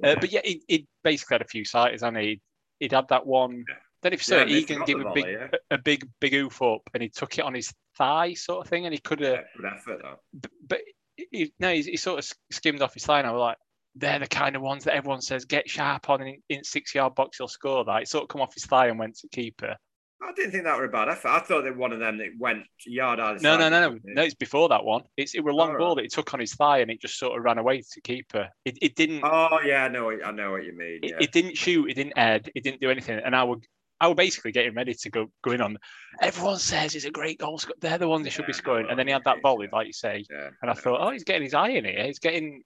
[0.00, 0.10] yeah.
[0.10, 2.40] Uh, but yeah, he, he, basically had a few sides, and he
[2.80, 3.64] he'd had that one.
[3.68, 3.74] Yeah.
[4.02, 5.48] Then if so, yeah, Egan give a big, yeah.
[5.70, 8.84] a, big, big oof up, and he took it on his thigh, sort of thing,
[8.84, 9.44] and he could have.
[9.56, 10.20] good effort, though.
[10.34, 10.80] But, but
[11.16, 13.24] he, no, he, he, sort of skimmed off his line.
[13.24, 13.56] I was like,
[13.96, 17.14] they're the kind of ones that everyone says get sharp on in, in six yard
[17.14, 18.02] box, you'll score that.
[18.02, 19.76] It sort of come off his thigh and went to keeper.
[20.22, 21.28] I didn't think that were a bad effort.
[21.28, 23.42] I thought that one of them that went yard out.
[23.42, 24.22] No, no, no, no, no.
[24.22, 25.02] It's before that one.
[25.16, 25.96] It's it was a long oh, ball right.
[25.96, 28.48] that he took on his thigh and it just sort of ran away to keeper.
[28.64, 29.22] It, it didn't.
[29.22, 30.10] Oh yeah, I know.
[30.10, 31.00] I know what you mean.
[31.02, 31.16] Yeah.
[31.16, 31.90] It, it, didn't shoot.
[31.90, 32.50] It didn't head.
[32.54, 33.20] It didn't do anything.
[33.22, 33.66] And I would
[34.00, 35.78] I was basically getting ready to go go in on.
[36.20, 37.76] Everyone says he's a great goal scorer.
[37.80, 38.86] They're the ones that should be scoring.
[38.90, 40.24] And then he had that volley, like you say.
[40.30, 42.04] Yeah, and I thought, oh, he's getting his eye in here.
[42.04, 42.62] He's getting,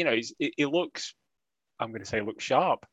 [0.00, 1.14] you know, he, he looks.
[1.78, 2.84] I'm going to say, looks sharp.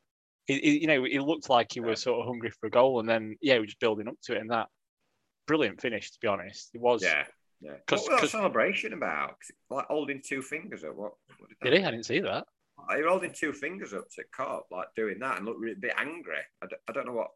[0.46, 3.00] He, he, you know, he looked like he was sort of hungry for a goal,
[3.00, 4.68] and then yeah, he was just building up to it, and that
[5.46, 6.10] brilliant finish.
[6.10, 7.02] To be honest, it was.
[7.02, 7.24] Yeah.
[7.60, 7.72] Yeah.
[7.88, 9.34] What was that celebration about?
[9.68, 10.94] Like holding two fingers up.
[10.94, 11.84] What, what did, did he?
[11.84, 12.44] I didn't see that.
[12.90, 15.94] He was holding two fingers up to Kop, like doing that, and looked a bit
[15.98, 16.36] angry.
[16.62, 17.30] I d- I don't know what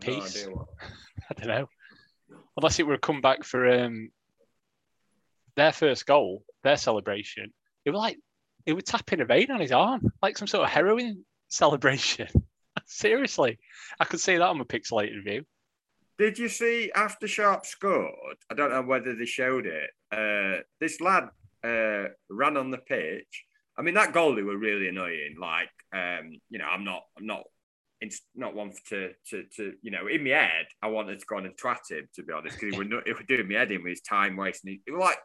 [0.00, 0.46] Peace.
[0.46, 0.66] No
[1.30, 1.68] I don't know.
[2.56, 4.10] Unless it were a comeback for um,
[5.56, 7.52] their first goal, their celebration.
[7.84, 8.18] It was like
[8.66, 12.28] it was tapping a vein on his arm, like some sort of heroin celebration.
[12.86, 13.58] Seriously,
[13.98, 15.44] I could see that on my pixelated view.
[16.18, 18.36] Did you see after Sharp scored?
[18.50, 19.90] I don't know whether they showed it.
[20.12, 21.28] Uh, this lad
[21.64, 23.44] uh, ran on the pitch.
[23.76, 25.36] I mean, that goalie were really annoying.
[25.40, 27.42] Like, um, you know, I'm not, I'm not
[28.04, 31.36] it's not one to, to, to, you know, in my head, I wanted to go
[31.36, 33.72] on and twat him, to be honest, because he would it would doing me head
[33.72, 34.72] in with his time wasting.
[34.72, 35.18] He, he was like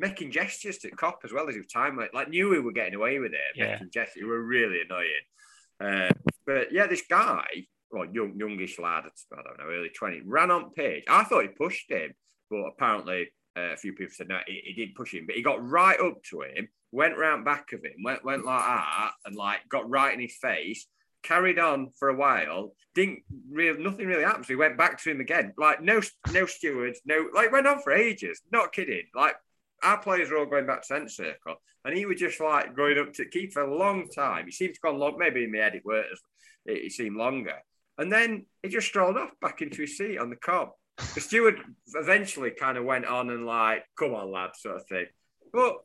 [0.00, 2.94] making gestures to Kop as well as his time, like, like knew we were getting
[2.94, 3.72] away with it, yeah.
[3.72, 4.24] making gestures.
[4.24, 5.08] Were really annoying.
[5.78, 6.10] Uh,
[6.46, 7.46] but yeah, this guy,
[7.90, 11.04] well, young, youngish lad, I don't know, early 20, ran on pitch.
[11.08, 12.12] I thought he pushed him,
[12.50, 15.42] but apparently uh, a few people said no, he, he didn't push him, but he
[15.42, 19.36] got right up to him, went round back of him, went, went like that, and
[19.36, 20.86] like got right in his face
[21.22, 22.72] carried on for a while.
[22.94, 23.20] Didn't
[23.50, 24.46] real nothing really happened.
[24.46, 25.52] So we went back to him again.
[25.56, 26.00] Like no
[26.32, 28.40] no stewards, no like went on for ages.
[28.50, 29.04] Not kidding.
[29.14, 29.36] Like
[29.82, 32.98] our players were all going back to centre circle, and he was just like going
[32.98, 34.46] up to keep for a long time.
[34.46, 35.16] He seemed to go on long.
[35.18, 36.08] Maybe in the head it worked.
[36.66, 37.56] It, it seemed longer,
[37.98, 40.70] and then he just strolled off back into his seat on the Kop.
[41.14, 41.60] The steward
[41.94, 45.06] eventually kind of went on and like, "Come on, lad," sort of thing.
[45.52, 45.78] But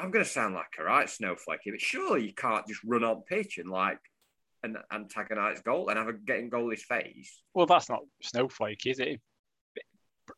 [0.00, 3.22] I'm going to sound like a right snowflake but surely you can't just run on
[3.22, 3.98] pitch and like
[4.62, 7.42] an antagonise goal and have a getting goalless face.
[7.54, 9.20] Well, that's not snowflake, is it?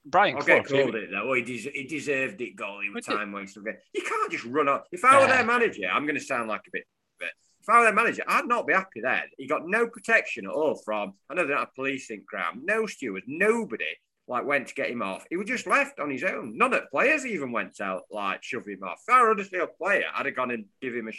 [0.04, 1.32] Brian Clough, okay, called it though.
[1.34, 2.80] he, des- he deserved it, goal.
[2.82, 3.64] He was time wasting.
[3.94, 4.86] You can't just run up.
[4.92, 5.36] If I were yeah.
[5.36, 6.84] their manager, I'm going to sound like a bit,
[7.18, 7.28] but
[7.60, 9.22] if I were their manager, I'd not be happy then.
[9.38, 11.14] He got no protection at all from.
[11.30, 12.62] I know they're not a policing ground.
[12.64, 13.84] No stewards, nobody
[14.28, 15.24] like went to get him off.
[15.30, 16.56] He was just left on his own.
[16.56, 19.00] None of the players even went out like shove him off.
[19.06, 21.12] If I were honestly a player, I'd have gone and give him a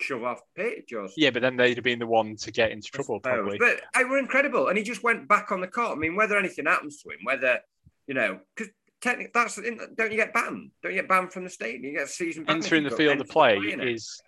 [0.00, 2.90] shove off pitch or Yeah, but then they'd have been the one to get into
[2.90, 3.58] trouble, probably.
[3.58, 5.96] But they were incredible, and he just went back on the court.
[5.96, 7.60] I mean, whether anything happens to him, whether
[8.08, 10.72] you know, because technically that's don't you get banned?
[10.82, 11.84] Don't you get banned from the stadium?
[11.84, 12.56] You get season ban.
[12.56, 14.20] Entering the field of play is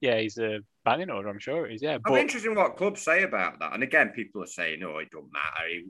[0.00, 1.28] yeah, he's a banning order.
[1.28, 1.82] I'm sure it is.
[1.82, 3.74] Yeah, I'm interested in what clubs say about that.
[3.74, 5.68] And again, people are saying, "Oh, it don't matter.
[5.68, 5.84] He,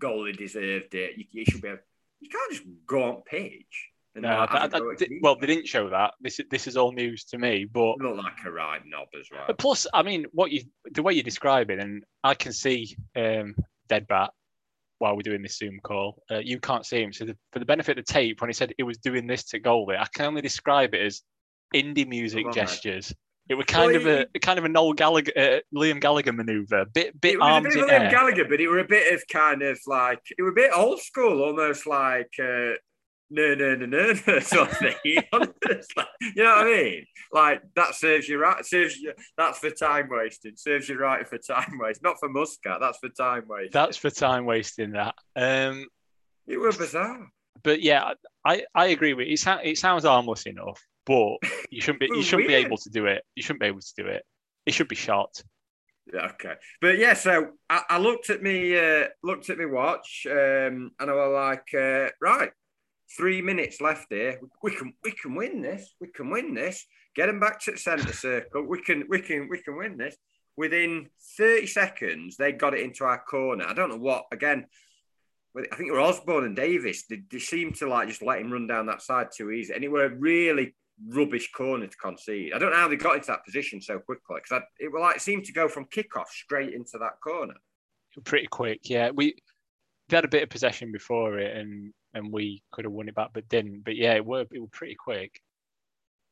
[0.00, 1.18] goalie deserved it.
[1.18, 1.68] You, you should be.
[1.68, 1.78] Able,
[2.20, 6.14] you can't just go on pitch." No, that, that, well, they didn't show that.
[6.20, 7.64] This is this is all news to me.
[7.64, 9.44] But look like a right knob as well.
[9.46, 12.96] But plus, I mean, what you the way you describe it, and I can see
[13.14, 13.54] um,
[13.88, 14.32] dead bat
[15.00, 16.22] while we're doing this Zoom call.
[16.30, 18.54] Uh, you can't see him, so the, for the benefit of the tape, when he
[18.54, 21.22] said it was doing this to goalie, I can only describe it as
[21.74, 23.12] indie music gestures.
[23.48, 26.84] It was kind well, of a kind of a Noel Gallagher, uh, Liam Gallagher maneuver,
[26.84, 28.10] bit bit it was arms a bit in Liam air.
[28.10, 31.00] Gallagher, but it were a bit of kind of like it were a bit old
[31.00, 32.72] school, almost like uh,
[33.30, 34.94] no no no no no sort of thing.
[35.04, 37.06] you know what I mean?
[37.32, 38.64] Like that serves you right.
[38.64, 39.12] Serves you.
[39.36, 40.52] That's for time wasting.
[40.56, 42.78] Serves you right for time waste, not for Muscat.
[42.80, 43.70] That's for time wasting.
[43.72, 44.92] That's for time wasting.
[44.92, 45.14] That.
[45.36, 45.86] Um,
[46.46, 47.28] it was bizarre.
[47.62, 48.14] But yeah,
[48.44, 49.44] I, I agree with it.
[49.64, 51.38] It sounds harmless enough but
[51.70, 52.62] you shouldn't be you shouldn't weird.
[52.62, 53.24] be able to do it.
[53.34, 54.24] You shouldn't be able to do it.
[54.66, 55.42] It should be shot.
[56.14, 57.14] Okay, but yeah.
[57.14, 61.32] So I, I looked at me uh, looked at me watch, um, and I was
[61.32, 62.50] like, uh, right,
[63.16, 64.40] three minutes left here.
[64.62, 65.94] We can we can win this.
[66.00, 66.86] We can win this.
[67.14, 68.62] Get them back to the centre circle.
[68.62, 70.16] We can we can we can win this.
[70.56, 71.08] Within
[71.38, 73.64] 30 seconds, they got it into our corner.
[73.66, 74.26] I don't know what.
[74.30, 74.66] Again,
[75.56, 77.04] I think it was Osborn and Davies.
[77.08, 79.82] They, they seemed to like just let him run down that side too easy, and
[79.82, 80.74] it were really
[81.08, 82.52] rubbish corner to concede.
[82.52, 85.20] I don't know how they got into that position so quickly because it will like
[85.20, 87.54] seemed to go from kickoff straight into that corner.
[88.24, 89.10] Pretty quick, yeah.
[89.10, 89.36] We
[90.08, 93.14] they had a bit of possession before it, and and we could have won it
[93.14, 93.84] back, but didn't.
[93.84, 95.40] But yeah, it were it was pretty quick.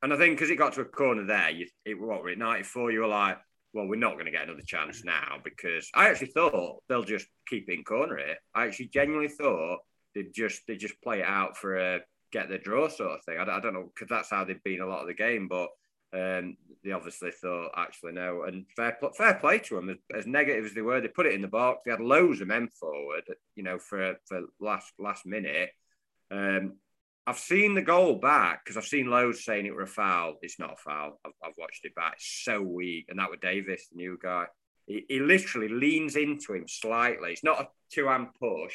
[0.03, 2.39] And I think because it got to a corner there, you it what were it
[2.39, 2.91] ninety four?
[2.91, 3.39] You were like,
[3.72, 7.26] well, we're not going to get another chance now because I actually thought they'll just
[7.49, 8.39] keep it in corner it.
[8.55, 9.79] I actually genuinely thought
[10.14, 12.01] they'd just they just play it out for a
[12.31, 13.39] get the draw sort of thing.
[13.39, 15.68] I, I don't know because that's how they've been a lot of the game, but
[16.12, 18.44] um, they obviously thought actually no.
[18.44, 21.34] And fair fair play to them as, as, negative as they were, they put it
[21.34, 21.82] in the box.
[21.84, 25.70] They had loads of men forward, you know, for for last last minute.
[26.30, 26.74] Um,
[27.26, 30.36] I've seen the goal back because I've seen loads saying it were a foul.
[30.40, 31.20] It's not a foul.
[31.26, 32.14] I've, I've watched it back.
[32.14, 34.46] It's so weak, and that was Davies, the new guy.
[34.86, 37.32] He, he literally leans into him slightly.
[37.32, 38.74] It's not a two hand push.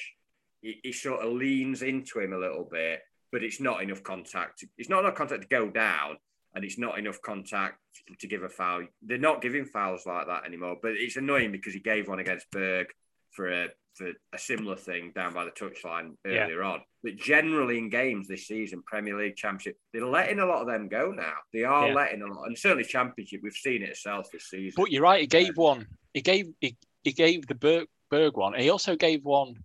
[0.61, 3.01] He, he sort of leans into him a little bit
[3.33, 4.63] but it's not enough contact.
[4.77, 6.17] It's not enough contact to go down,
[6.55, 7.79] and it's not enough contact
[8.19, 8.85] to give a foul.
[9.01, 10.77] They're not giving fouls like that anymore.
[10.81, 12.87] But it's annoying because he gave one against Berge
[13.31, 16.67] for a for a similar thing down by the touchline earlier yeah.
[16.67, 16.81] on.
[17.03, 20.87] But generally in games this season, Premier League, Championship, they're letting a lot of them
[20.87, 21.33] go now.
[21.53, 21.93] They are yeah.
[21.93, 24.73] letting a lot, and certainly Championship, we've seen it itself this season.
[24.75, 25.21] But you're right.
[25.21, 25.87] He gave um, one.
[26.13, 28.53] He gave he, he gave the Berge Berge one.
[28.55, 29.55] He also gave one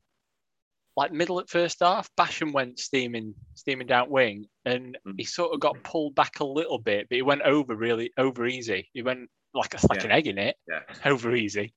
[0.99, 5.15] like middle at first half, Basham went steaming, steaming down wing, and mm.
[5.17, 8.45] he sort of got pulled back a little bit, but he went over really over
[8.49, 8.91] easy.
[8.93, 10.07] He went like a, like yeah.
[10.07, 10.81] an egg in it, yeah.
[11.05, 11.73] over easy,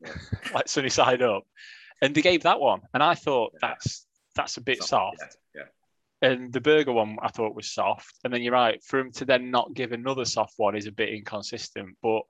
[0.00, 0.12] yeah.
[0.52, 1.44] like sunny side up,
[2.02, 5.20] and they gave that one, and I thought that's that's a bit soft.
[5.20, 5.36] soft.
[5.54, 6.28] Yeah.
[6.28, 8.82] And the burger one I thought was soft, and then you're right.
[8.82, 12.22] For him to then not give another soft one is a bit inconsistent, but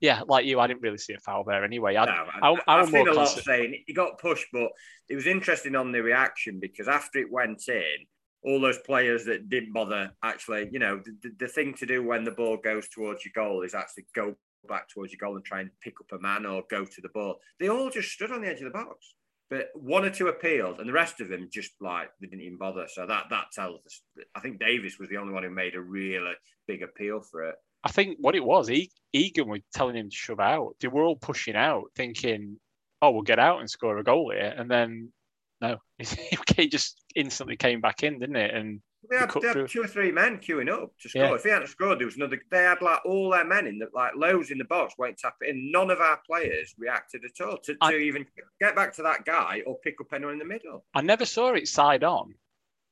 [0.00, 1.96] yeah, like you, I didn't really see a foul there anyway.
[1.96, 4.70] I, no, I, I, have seen a lot saying he got pushed, but
[5.08, 8.06] it was interesting on the reaction because after it went in,
[8.42, 12.24] all those players that didn't bother actually, you know, the, the thing to do when
[12.24, 14.34] the ball goes towards your goal is actually go
[14.66, 17.10] back towards your goal and try and pick up a man or go to the
[17.10, 17.36] ball.
[17.58, 19.14] They all just stood on the edge of the box.
[19.50, 22.56] But one or two appealed, and the rest of them just like they didn't even
[22.56, 22.86] bother.
[22.86, 24.00] So that that tells us.
[24.32, 26.34] I think Davies was the only one who made a really
[26.68, 27.56] big appeal for it.
[27.82, 28.70] I think what it was,
[29.12, 30.76] Egan was telling him to shove out.
[30.80, 32.58] They were all pushing out, thinking,
[33.00, 35.12] "Oh, we'll get out and score a goal here," and then
[35.60, 35.78] no,
[36.56, 38.54] he just instantly came back in, didn't it?
[38.54, 41.22] And they had, they had two or three men queuing up to score.
[41.22, 41.34] Yeah.
[41.34, 42.40] If he hadn't scored, there was another.
[42.50, 45.22] They had like all their men in the like loads in the box waiting to
[45.22, 45.70] tap it in.
[45.70, 48.26] None of our players reacted at all to, to I, even
[48.60, 50.84] get back to that guy or pick up anyone in the middle.
[50.94, 52.34] I never saw it side on,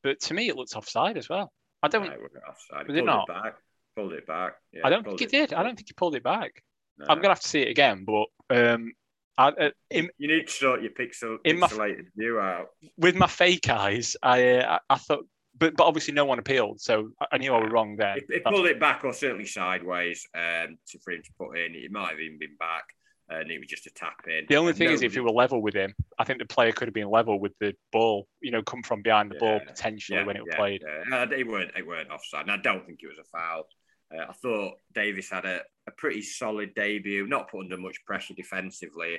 [0.02, 1.52] but to me it looked offside as well.
[1.82, 2.06] I don't.
[2.06, 2.88] No, it offside.
[2.88, 3.28] Was it not?
[3.28, 3.54] It
[3.98, 4.54] pulled it back.
[4.72, 5.50] Yeah, I don't think he did.
[5.50, 5.58] Back.
[5.58, 6.62] I don't think he pulled it back.
[6.98, 7.06] No.
[7.08, 8.92] I'm gonna have to see it again, but um,
[9.36, 12.68] I, uh, in, you need to sort your pixel, in pixelated my, view out.
[12.96, 15.24] With my fake eyes, I uh, I thought
[15.58, 18.16] but but obviously no one appealed, so I, knew I was wrong there.
[18.16, 21.74] It, it pulled it back or certainly sideways um, to for him to put in.
[21.74, 22.84] It might have even been back,
[23.28, 24.46] and it was just a tap in.
[24.48, 26.72] The only thing no, is, if you were level with him, I think the player
[26.72, 28.28] could have been level with the ball.
[28.40, 30.82] You know, come from behind the Yeah, ball potentially yeah, when it was yeah, played.
[31.10, 31.22] yeah.
[31.22, 33.66] Uh, it weren't it weren't offside, and I don't think it was a foul.
[34.14, 38.34] Uh, I thought Davies had a, a pretty solid debut, not put under much pressure
[38.34, 39.18] defensively.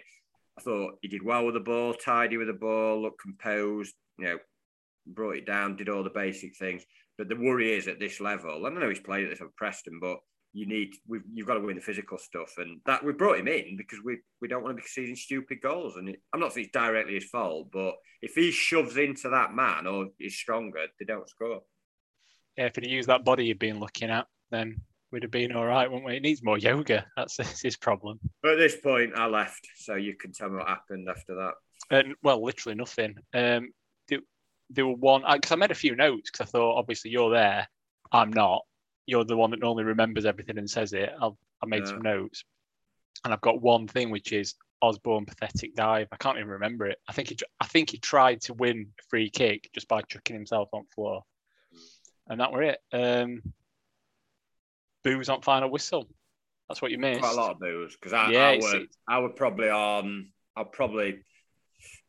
[0.57, 4.25] I thought he did well with the ball, tidy with the ball, looked composed, you
[4.25, 4.37] know,
[5.07, 6.83] brought it down, did all the basic things.
[7.17, 9.55] But the worry is at this level, and I know he's played at this at
[9.55, 10.17] Preston, but
[10.53, 13.47] you need we've, you've got to win the physical stuff, and that we brought him
[13.47, 15.97] in because we we don't want to be conceding stupid goals.
[15.97, 19.53] And it, I'm not saying it's directly his fault, but if he shoves into that
[19.53, 21.61] man or is stronger, they don't score.
[22.57, 24.81] Yeah, if he'd used that body you've been looking at, then
[25.11, 26.15] we'd have been all right, wouldn't we?
[26.15, 27.05] It needs more yoga.
[27.15, 28.19] That's, that's his problem.
[28.41, 31.53] But at this point, I left, so you can tell me what happened after that.
[31.91, 33.15] And well, literally nothing.
[33.33, 33.71] Um,
[34.07, 34.19] there,
[34.69, 37.67] there were one because I made a few notes because I thought obviously you're there,
[38.11, 38.61] I'm not.
[39.05, 41.09] You're the one that normally remembers everything and says it.
[41.19, 42.43] I'll, I made some notes,
[43.25, 46.07] and I've got one thing which is Osborn pathetic dive.
[46.11, 46.99] I can't even remember it.
[47.07, 50.35] I think he, I think he tried to win a free kick just by chucking
[50.35, 51.23] himself on floor,
[52.27, 52.79] and that were it.
[52.93, 53.41] Um,
[55.03, 56.07] booze on final whistle.
[56.67, 57.21] That's what you missed.
[57.21, 60.31] Quite a lot of booze because I, Yeah, I, were, I were probably on.
[60.55, 61.19] I probably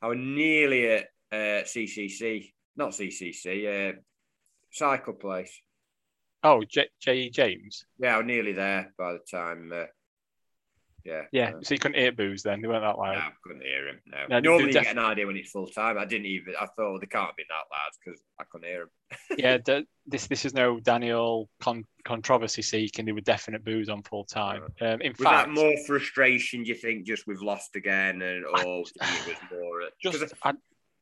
[0.02, 3.96] I were nearly at uh, CCC, not CCC, uh,
[4.70, 5.60] Cycle Place.
[6.42, 6.88] Oh, J.
[7.00, 7.30] J.
[7.30, 7.84] James.
[7.98, 9.72] Yeah, I was nearly there by the time.
[9.74, 9.84] Uh,
[11.04, 12.60] yeah, Yeah, so you couldn't hear booze then.
[12.60, 13.16] They weren't that no, loud.
[13.16, 14.00] I couldn't hear him.
[14.06, 14.26] No.
[14.28, 15.98] No, Normally, they you def- get an idea when it's full time.
[15.98, 16.54] I didn't even.
[16.60, 18.88] I thought they can't be that loud because I couldn't hear him.
[19.38, 23.04] yeah, the, this this is no Daniel con- controversy seeking.
[23.04, 24.62] There were definite booze on full time.
[24.80, 26.62] Um, in Was fact, that more frustration?
[26.62, 29.82] Do you think just we've lost again, and or do it was more?
[30.02, 30.52] just I,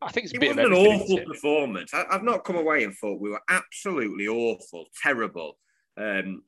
[0.01, 1.93] I think it's a It bit of wasn't an awful performance.
[1.93, 5.59] I, I've not come away and thought we were absolutely awful, terrible.
[5.97, 6.43] Um,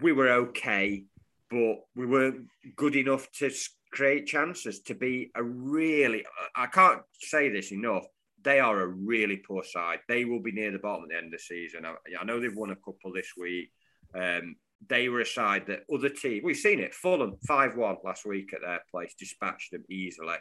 [0.00, 1.04] we were okay,
[1.52, 2.46] but we weren't
[2.76, 3.50] good enough to
[3.92, 6.24] create chances to be a really.
[6.56, 8.04] I can't say this enough.
[8.42, 10.00] They are a really poor side.
[10.08, 11.84] They will be near the bottom at the end of the season.
[11.84, 13.70] I, I know they've won a couple this week.
[14.14, 14.56] Um,
[14.88, 18.52] they were a side that other teams, we've seen it, Fulham 5 1 last week
[18.52, 20.36] at their place, dispatched them easily.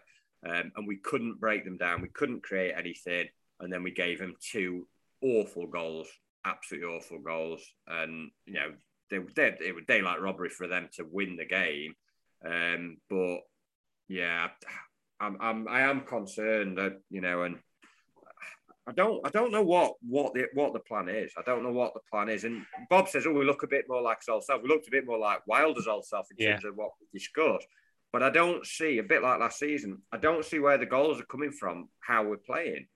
[0.47, 2.01] Um, and we couldn't break them down.
[2.01, 3.27] We couldn't create anything.
[3.59, 4.87] And then we gave them two
[5.21, 6.07] awful goals,
[6.45, 7.61] absolutely awful goals.
[7.85, 8.71] And, you know,
[9.11, 11.93] they, they, it was daylight robbery for them to win the game.
[12.43, 13.39] Um, but
[14.07, 14.47] yeah,
[15.19, 17.59] I'm, I'm, I am concerned that, you know, and
[18.87, 21.31] I don't, I don't know what, what the, what the plan is.
[21.37, 22.43] I don't know what the plan is.
[22.45, 24.63] And Bob says, oh, we look a bit more like old self.
[24.63, 26.53] We looked a bit more like Wilder's old self in Yeah.
[26.53, 27.67] terms of what we discussed.
[28.11, 30.01] But I don't see a bit like last season.
[30.11, 32.87] I don't see where the goals are coming from, how we're playing,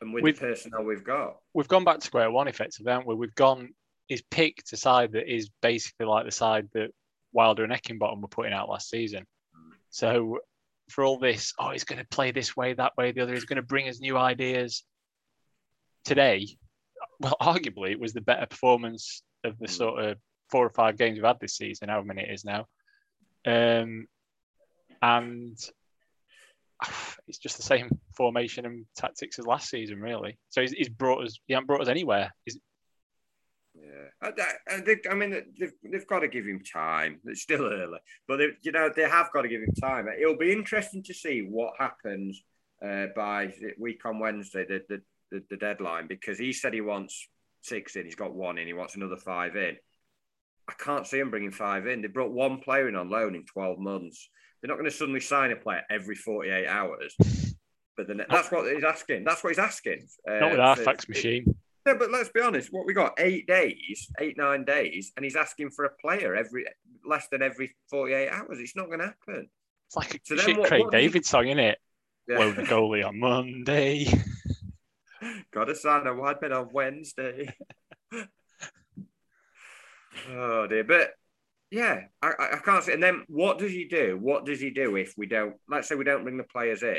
[0.00, 1.36] and with We've- the personnel we've got.
[1.52, 3.16] We've gone back to square one, effectively, haven't we?
[3.16, 3.74] We've gone.
[4.08, 6.90] He's picked a side that is basically like the side that
[7.32, 9.24] Wilder and Heckingbottom were putting out last season.
[9.90, 10.38] So
[10.90, 13.34] for all this, oh, he's going to play this way, that way, the other.
[13.34, 14.82] He's going to bring us new ideas.
[16.04, 16.46] Today,
[17.20, 19.70] well, arguably, it was the better performance of the Mm.
[19.70, 20.18] sort of
[20.50, 22.66] four or five games we've had this season, however many it is now.
[23.46, 24.06] Um,
[25.02, 25.56] and
[27.28, 30.38] it's just the same formation and tactics as last season, really.
[30.48, 31.38] So he's, he's brought us.
[31.46, 32.32] He hasn't brought us anywhere.
[32.44, 32.58] He's,
[33.88, 34.30] Yeah,
[34.68, 35.06] I, I, think.
[35.10, 37.20] I mean, they've, they've got to give him time.
[37.24, 40.08] It's still early, but they, you know they have got to give him time.
[40.08, 42.42] It'll be interesting to see what happens
[42.84, 47.28] uh, by week on Wednesday, the, the the the deadline, because he said he wants
[47.62, 48.04] six in.
[48.04, 48.66] He's got one in.
[48.66, 49.76] He wants another five in.
[50.68, 52.02] I can't see him bringing five in.
[52.02, 54.28] They brought one player in on loan in twelve months.
[54.60, 57.16] They're not going to suddenly sign a player every forty-eight hours.
[57.96, 59.24] But then that's what he's asking.
[59.24, 60.06] That's what he's asking.
[60.28, 61.56] Uh, not with our fax machine.
[61.92, 62.72] No, but let's be honest.
[62.72, 66.66] What we got eight days, eight nine days, and he's asking for a player every
[67.04, 68.58] less than every forty eight hours.
[68.58, 69.48] It's not going to happen.
[69.86, 71.78] It's like a So shit what- Craig what David song, isn't it?
[72.28, 72.50] Yeah.
[72.50, 74.06] The goalie on Monday.
[75.52, 77.48] got to sign a wide bid on Wednesday.
[80.30, 81.12] oh dear, but
[81.70, 82.92] yeah, I, I I can't see.
[82.92, 84.18] And then what does he do?
[84.20, 85.54] What does he do if we don't?
[85.68, 86.98] Let's say we don't bring the players in.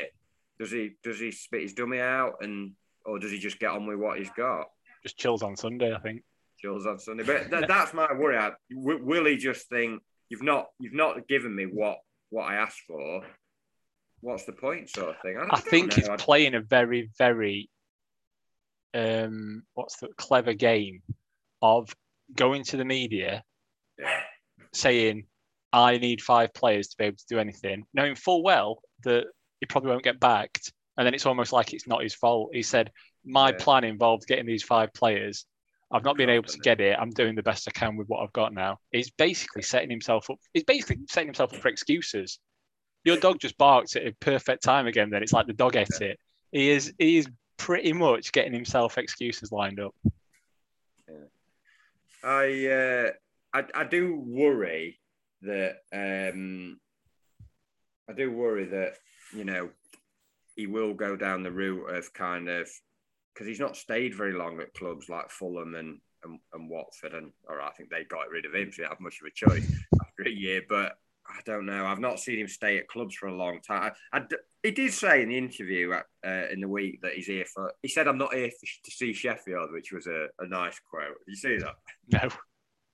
[0.58, 2.72] Does he does he spit his dummy out and
[3.04, 4.66] or does he just get on with what he's got?
[5.02, 6.22] Just chills on Sunday, I think.
[6.58, 7.24] Chills on Sunday.
[7.24, 8.36] But th- that's my worry.
[8.36, 11.98] I, w- will he just think you've not you've not given me what
[12.30, 13.22] what I asked for?
[14.20, 15.38] What's the point, sort of thing?
[15.38, 17.70] I, I think he's playing a very, very
[18.92, 21.00] um what's the clever game
[21.62, 21.94] of
[22.34, 23.42] going to the media
[23.98, 24.20] Yeah.
[24.72, 25.26] saying
[25.72, 29.24] I need five players to be able to do anything, knowing full well that
[29.60, 30.72] he probably won't get backed.
[30.98, 32.50] And then it's almost like it's not his fault.
[32.52, 32.90] He said,
[33.24, 33.56] my Yeah.
[33.58, 35.46] plan involved getting these five players.
[35.92, 36.96] I've not been able to get it.
[36.98, 38.78] I'm doing the best I can with what I've got now.
[38.92, 40.38] He's basically setting himself up.
[40.54, 42.38] He's basically setting himself up for excuses.
[43.04, 45.10] Your dog just barked at a perfect time again.
[45.10, 46.18] Then it's like the dog ate it.
[46.52, 46.92] He is.
[46.98, 49.94] He is pretty much getting himself excuses lined up.
[52.22, 53.10] I, uh,
[53.52, 55.00] I I do worry
[55.42, 56.78] that um,
[58.08, 58.94] I do worry that
[59.34, 59.70] you know
[60.54, 62.70] he will go down the route of kind of
[63.34, 67.32] because he's not stayed very long at clubs like Fulham and, and and Watford and
[67.48, 69.30] or I think they got rid of him, so he didn't have much of a
[69.30, 70.62] choice after a year.
[70.68, 71.86] But I don't know.
[71.86, 73.92] I've not seen him stay at clubs for a long time.
[74.12, 77.12] I, I d- he did say in the interview at, uh, in the week that
[77.12, 77.72] he's here for.
[77.82, 81.16] He said, "I'm not here for, to see Sheffield," which was a, a nice quote.
[81.26, 81.76] You see that?
[82.12, 82.28] No,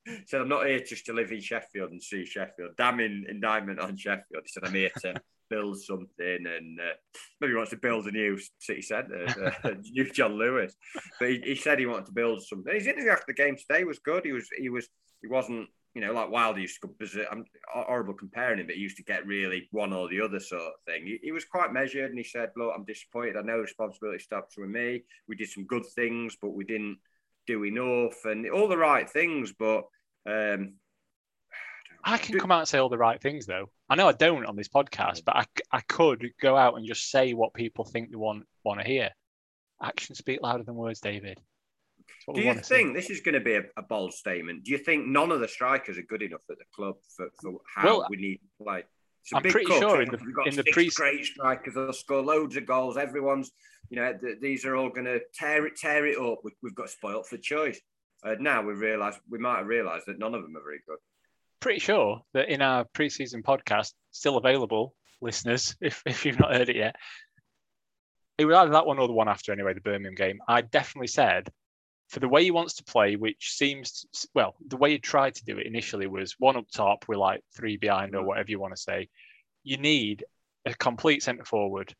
[0.06, 2.76] He said, I'm not here just to live in Sheffield and see Sheffield.
[2.76, 4.44] Damning indictment on Sheffield.
[4.44, 5.14] He said, I'm here to
[5.48, 6.08] build something
[6.46, 6.94] and uh,
[7.40, 10.74] maybe wants to build a new city centre, uh, new John Lewis.
[11.18, 12.74] But he, he said he wanted to build something.
[12.74, 14.24] His interview after the game today was good.
[14.24, 14.88] He was, he was,
[15.22, 17.28] he wasn't, you know, like Wilder used to berserk.
[17.30, 20.62] I'm horrible comparing him, but he used to get really one or the other sort
[20.62, 21.06] of thing.
[21.06, 23.36] He, he was quite measured and he said, Look, I'm disappointed.
[23.36, 25.04] I know responsibility stops with me.
[25.28, 26.98] We did some good things, but we didn't
[27.46, 29.84] do enough and all the right things, but
[30.28, 30.74] um,
[32.04, 33.70] I can come out and say all the right things though.
[33.88, 37.10] I know I don't on this podcast, but I, I could go out and just
[37.10, 39.10] say what people think they want want to hear.
[39.82, 41.40] Actions speak louder than words, David.
[42.34, 44.64] Do you think this is going to be a, a bold statement?
[44.64, 47.58] Do you think none of the strikers are good enough at the club for, for
[47.72, 48.84] how Well, we need to play?
[49.34, 52.56] I'm pretty sure in the- We've got in the pre- great strikers that'll score loads
[52.56, 52.96] of goals.
[52.96, 53.50] Everyone's,
[53.90, 56.38] you know, th- these are all going to tear it, tear it up.
[56.44, 57.80] We, we've got spoilt for choice.
[58.24, 60.98] Uh, now we realise we might have realised that none of them are very good.
[61.60, 66.68] Pretty sure that in our preseason podcast, still available, listeners, if, if you've not heard
[66.68, 66.96] it yet,
[68.38, 70.38] it was either that one or the one after anyway, the Birmingham game.
[70.46, 71.48] I definitely said
[72.08, 75.44] for the way he wants to play, which seems well, the way he tried to
[75.44, 78.26] do it initially was one up top with like three behind or Mhm.
[78.26, 79.08] whatever you want to say.
[79.64, 80.24] You need
[80.64, 81.94] a complete centre forward.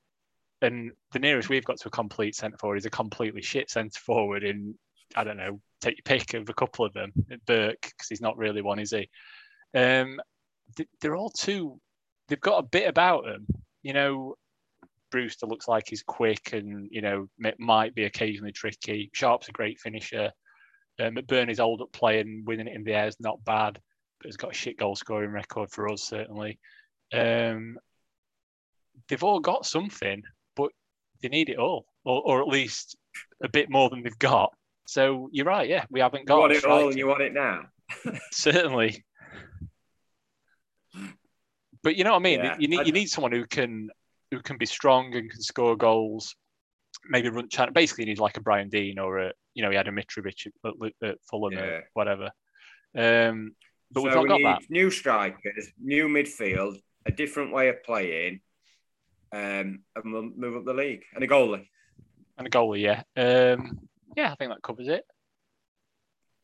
[0.63, 3.99] And the nearest we've got to a complete centre forward is a completely shit centre
[3.99, 4.79] forward in
[5.15, 7.13] I don't know, take your pick of a couple of them.
[7.47, 9.09] Burke, because he's not really one, is he?
[9.77, 10.21] Um,
[11.01, 11.79] they're all too.
[12.29, 13.47] They've got a bit about them.
[13.83, 14.35] You know,
[15.11, 19.11] Brewster looks like he's quick and you know might be occasionally tricky.
[19.13, 20.33] Sharp's a great finisher.
[20.99, 23.79] Uh, McBurnie's old up play and winning it in the air is not bad,
[24.19, 26.59] but has got a shit goal scoring record for us certainly.
[27.13, 27.79] Um,
[29.09, 30.23] they've all got something,
[30.57, 30.71] but
[31.23, 32.97] they need it all, or, or at least
[33.43, 34.53] a bit more than they've got.
[34.87, 37.35] So you're right, yeah, we haven't You got want it all and you want it
[37.35, 37.67] now.
[38.33, 39.05] certainly.
[41.87, 42.41] But you know what I mean.
[42.41, 43.91] Yeah, you need you need someone who can
[44.33, 46.35] who can be strong and can score goals.
[47.09, 49.77] Maybe run chan Basically, you need like a Brian Deane or a you know he
[49.77, 51.61] had a Mitrovic at, at, Fulham Yeah.
[51.61, 52.33] or whatever.
[52.99, 53.55] Um,
[53.93, 54.63] but we've so not we got need that.
[54.69, 56.75] new strikers, new midfield,
[57.07, 58.41] a different way of playing,
[59.31, 61.69] um, and we'll move up the league and a goalie.
[62.37, 63.05] And a goalie, yeah.
[63.17, 63.79] Um,
[64.17, 65.05] yeah, I think that covers it.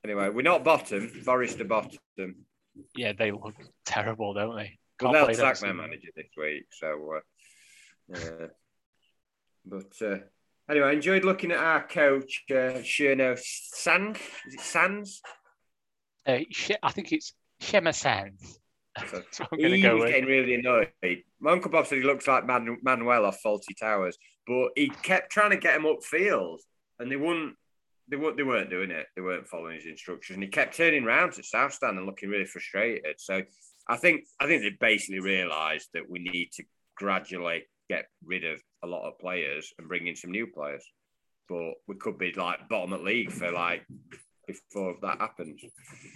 [0.05, 1.09] Anyway, we're not bottom.
[1.09, 1.99] Forest are bottom.
[2.95, 4.79] Yeah, they look terrible, don't they?
[5.03, 6.65] Well, they'll play sack that their manager this week.
[6.71, 7.21] So,
[8.15, 8.47] uh,
[9.65, 10.19] but uh,
[10.71, 14.19] anyway, I enjoyed looking at our coach, uh, Sherno Sands.
[14.47, 15.21] Is it Sands?
[16.27, 16.39] Uh,
[16.83, 18.59] I think it's Shema Sands.
[19.31, 20.09] So he to was go with.
[20.09, 20.91] getting really annoyed.
[21.41, 25.33] My uncle Bob said he looks like Man- Manuel off Fawlty Towers, but he kept
[25.33, 26.59] trying to get him upfield,
[26.99, 27.57] and they wouldn't.
[28.09, 28.37] They weren't.
[28.37, 29.07] They weren't doing it.
[29.17, 32.29] They weren't following his instructions, and he kept turning round to South Stand and looking
[32.29, 33.19] really frustrated.
[33.19, 33.43] So,
[33.93, 36.65] I think I think they basically realised that we need to
[36.97, 40.83] gradually get rid of a lot of players and bring in some new players.
[41.47, 43.85] But we could be like bottom of the league for like
[44.47, 45.61] before that happens.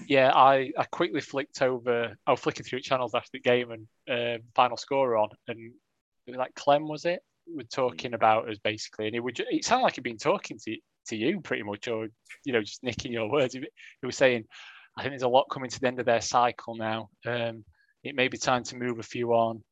[0.08, 2.16] Yeah, I, I quickly flicked over.
[2.26, 6.30] I was flicking through channels after the game and um, final score on, and it
[6.30, 7.20] was like Clem was it?
[7.46, 9.38] We're talking about us basically, and it would.
[9.38, 10.76] It sounded like he'd been talking to
[11.08, 12.08] to you pretty much, or
[12.46, 13.52] you know, just nicking your words.
[13.52, 14.44] He was saying,
[14.96, 17.10] "I think there's a lot coming to the end of their cycle now.
[17.26, 17.64] Um,
[18.02, 19.62] it may be time to move a few on."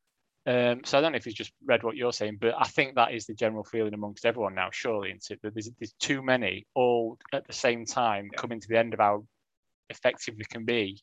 [0.47, 2.95] Um, so I don't know if he's just read what you're saying, but I think
[2.95, 4.69] that is the general feeling amongst everyone now.
[4.71, 5.41] Surely, isn't it?
[5.43, 8.41] That there's, there's too many all at the same time Yeah.
[8.41, 9.25] coming to the end of how
[9.89, 11.01] effective we can be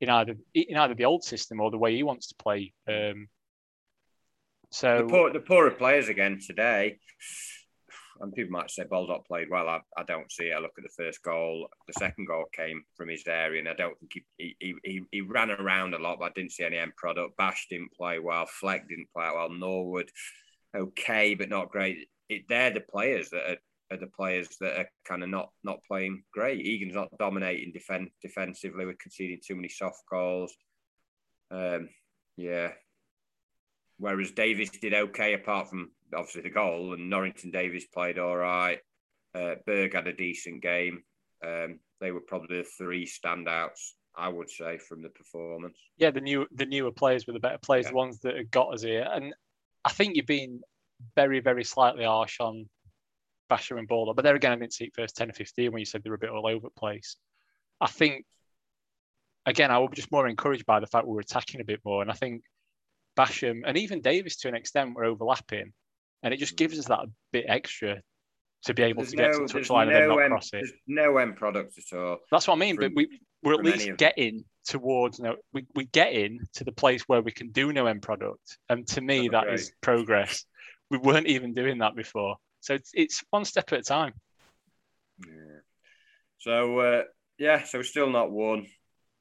[0.00, 2.74] in either in either the old system or the way he wants to play.
[2.86, 3.28] Um,
[4.70, 6.98] so the, poor, the poorer players again today.
[8.22, 9.68] And people might say Baldock played well.
[9.68, 10.54] I, I don't see it.
[10.54, 11.66] I look at the first goal.
[11.88, 15.20] The second goal came from his area, and I don't think he he, he, he
[15.22, 17.36] ran around a lot, but I didn't see any end product.
[17.36, 18.46] Bash didn't play well.
[18.46, 19.50] Fleck didn't play well.
[19.50, 20.08] Norwood,
[20.72, 22.08] okay, but not great.
[22.28, 23.58] It, they're the players that
[23.90, 26.64] are, the players that are kind of not not playing great.
[26.64, 28.86] Egan's not dominating defend, defensively.
[28.86, 30.54] We're conceding too many soft goals.
[31.50, 31.88] Um,
[32.36, 32.68] yeah.
[33.98, 38.78] Whereas Davies did okay, apart from obviously the goal, and Norrington Davies played all right.
[39.34, 41.02] Uh, Berge had a decent game.
[41.44, 45.78] Um, they were probably the three standouts, I would say, from the performance.
[45.96, 47.90] Yeah, the new the newer players were the better players, yeah.
[47.90, 49.08] the ones that got us here.
[49.10, 49.34] And
[49.84, 50.60] I think you've been
[51.16, 52.68] very, very slightly harsh on
[53.50, 54.14] Basham and Border.
[54.14, 56.10] But there again, I didn't see it first 10 or 15 when you said they
[56.10, 57.16] were a bit all over the place.
[57.80, 58.24] I think,
[59.46, 62.02] again, I was just more encouraged by the fact we were attacking a bit more.
[62.02, 62.42] And I think
[63.16, 65.72] Basham and even Davies to an extent were overlapping.
[66.22, 67.00] And it just gives us that
[67.32, 68.00] bit extra
[68.64, 70.30] to be able there's to get no, to the touchline no and then not end,
[70.30, 70.50] cross it.
[70.52, 72.18] There's no end product at all.
[72.30, 72.76] That's what I mean.
[72.76, 76.64] From, but we, we're at least getting towards you know, we, we get in to
[76.64, 78.58] the place where we can do no end product.
[78.68, 79.54] And to me, That's that great.
[79.54, 80.44] is progress.
[80.90, 82.36] We weren't even doing that before.
[82.60, 84.12] So it's, it's one step at a time.
[85.26, 85.60] Yeah.
[86.38, 87.02] So, uh,
[87.38, 88.66] yeah, so we're still not one.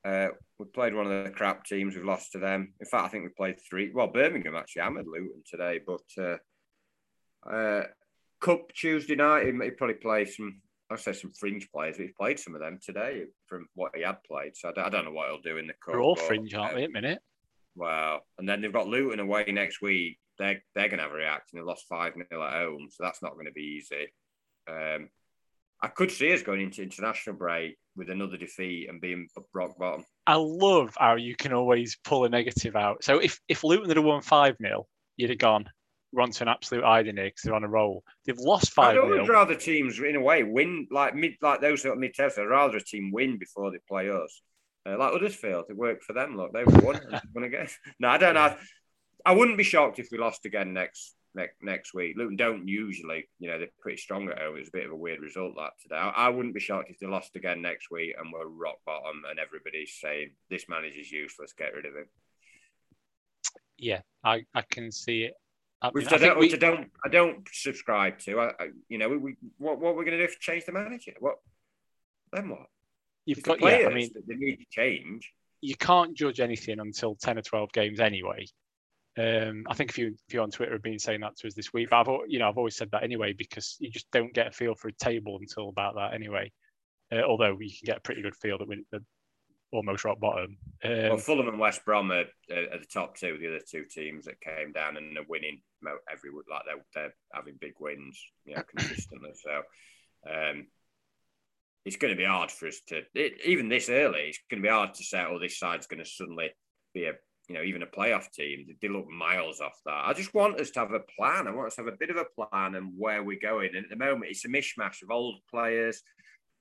[0.06, 0.30] Uh,
[0.60, 1.96] we played one of the crap teams.
[1.96, 2.74] We've lost to them.
[2.80, 3.92] In fact, I think we played three.
[3.94, 6.38] Well, Birmingham actually hammered Luton today, but uh,
[7.50, 7.84] uh,
[8.40, 10.62] Cup Tuesday night, he, he probably played some.
[10.90, 14.02] I say some fringe players, but he's played some of them today from what he
[14.02, 14.58] had played.
[14.58, 15.94] So I don't, I don't know what he'll do in the cup.
[15.94, 16.84] We're all fringe, aren't we?
[16.84, 17.20] At minute.
[17.78, 18.22] Wow.
[18.38, 20.20] And then they've got Luton away next week.
[20.38, 21.60] They're they're going to have a reaction.
[21.60, 24.08] They lost five 0 at home, so that's not going to be easy.
[24.70, 25.10] Um,
[25.82, 30.06] I could see us going into international break with another defeat and being rock bottom.
[30.28, 33.04] I love how you can always pull a negative out.
[33.04, 34.88] So if if Luton had won five 0
[35.18, 35.66] you'd have gone
[36.14, 38.04] run to an absolute hiding here because they're on a roll.
[38.26, 38.98] They've lost five.
[38.98, 42.34] I'd rather teams, in a way, win like mid, like those at mid table.
[42.38, 44.42] I'd rather a team win before they play us.
[44.86, 46.36] Uh, like Huddersfield, it worked for them.
[46.36, 47.00] Look, they won.
[47.34, 47.68] going again.
[48.00, 48.56] No, I don't know.
[49.26, 52.16] I wouldn't be shocked if we lost again next next next week.
[52.18, 54.56] Luton don't usually, you know, they're pretty strong at home.
[54.56, 55.96] It was a bit of a weird result that today.
[55.96, 59.24] I, I wouldn't be shocked if they lost again next week and we're rock bottom
[59.30, 62.08] and everybody's saying this manager's useless, get rid of him.
[63.78, 65.34] Yeah, I, I can see it.
[65.82, 66.46] I, which, I, don't, we...
[66.46, 68.40] which I don't, I don't subscribe to.
[68.40, 70.72] I, I you know, we, we, what, what we're going to do if change the
[70.72, 71.14] manager?
[71.20, 71.36] What
[72.32, 72.50] then?
[72.50, 72.68] What?
[73.26, 73.88] You've it's got, yeah.
[73.88, 75.32] I mean, they need to change.
[75.62, 78.46] You can't judge anything until ten or twelve games anyway.
[79.18, 81.54] Um, I think if you if you on Twitter have been saying that to us
[81.54, 84.34] this week, but I've you know I've always said that anyway because you just don't
[84.34, 86.52] get a feel for a table until about that anyway.
[87.12, 88.84] Uh, although you can get a pretty good feel that we're
[89.74, 90.58] almost rock bottom.
[90.84, 94.26] Um, well, Fulham and West Brom are, are, the top two, the other two teams
[94.26, 95.62] that came down and are winning
[96.12, 99.32] every like they're, they're having big wins, you know, consistently.
[99.36, 100.68] So um,
[101.86, 104.30] it's going to be hard for us to it, even this early.
[104.30, 106.52] It's going to be hard to say, oh, this side's going to suddenly
[106.94, 107.14] be a
[107.52, 110.06] you know, even a playoff team, they look miles off that.
[110.06, 111.48] I just want us to have a plan.
[111.48, 113.72] I want us to have a bit of a plan and where we're going.
[113.76, 116.02] And at the moment, it's a mishmash of old players,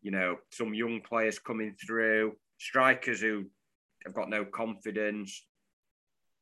[0.03, 3.45] you know, some young players coming through, strikers who
[4.05, 5.47] have got no confidence.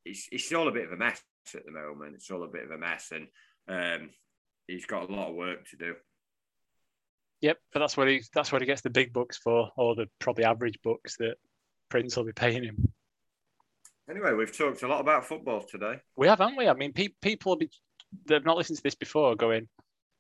[0.07, 1.21] It's, it's all a bit of a mess
[1.55, 2.15] at the moment.
[2.15, 3.13] It's all a bit of a mess.
[3.13, 3.29] And
[3.69, 4.11] um,
[4.67, 5.95] he's got a lot of work to do.
[7.41, 10.09] Yep, but that's what he that's what he gets the big bucks for, or the
[10.19, 11.37] probably average bucks that
[11.89, 12.93] Prince will be paying him.
[14.11, 16.01] Anyway, we've talked a lot about football today.
[16.17, 16.67] We have, haven't we?
[16.67, 17.71] I mean, pe- people be,
[18.27, 19.69] that have not listened to this before going,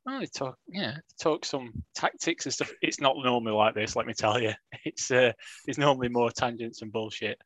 [0.07, 2.70] oh, they talk, yeah, they talk some tactics and stuff.
[2.83, 4.53] It's not normally like this, let me tell you.
[4.85, 5.33] It's uh,
[5.66, 7.39] it's normally more tangents and bullshit.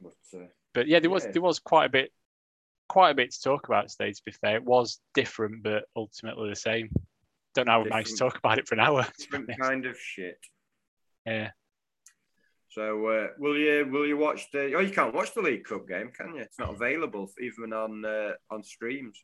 [0.00, 1.32] But, uh, but yeah, there was yeah.
[1.32, 2.12] there was quite a bit,
[2.90, 4.12] quite a bit to talk about today.
[4.12, 6.90] To be fair, it was different, but ultimately the same.
[7.54, 9.06] Don't know how we managed to talk about it for an hour.
[9.18, 10.38] Different kind of shit.
[11.24, 11.50] Yeah.
[12.70, 14.74] So uh, will you will you watch the?
[14.74, 16.42] Oh, you can't watch the League Cup game, can you?
[16.42, 19.18] It's not available even on uh, on streams.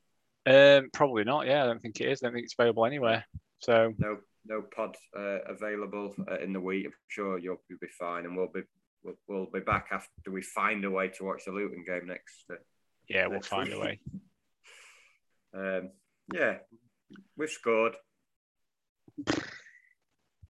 [0.46, 1.46] Um, probably not.
[1.46, 2.22] Yeah, I don't think it is.
[2.22, 3.24] I don't think it's available anywhere.
[3.60, 6.86] So no no pod uh, available uh, in the week.
[6.86, 8.62] I'm sure you'll, you'll be fine, and we'll be
[9.02, 12.44] we'll, we'll, be back after we find a way to watch the Luton game next.
[13.08, 14.00] Yeah, we'll find a way.
[15.54, 15.90] um,
[16.32, 16.58] yeah,
[17.36, 17.94] we've scored.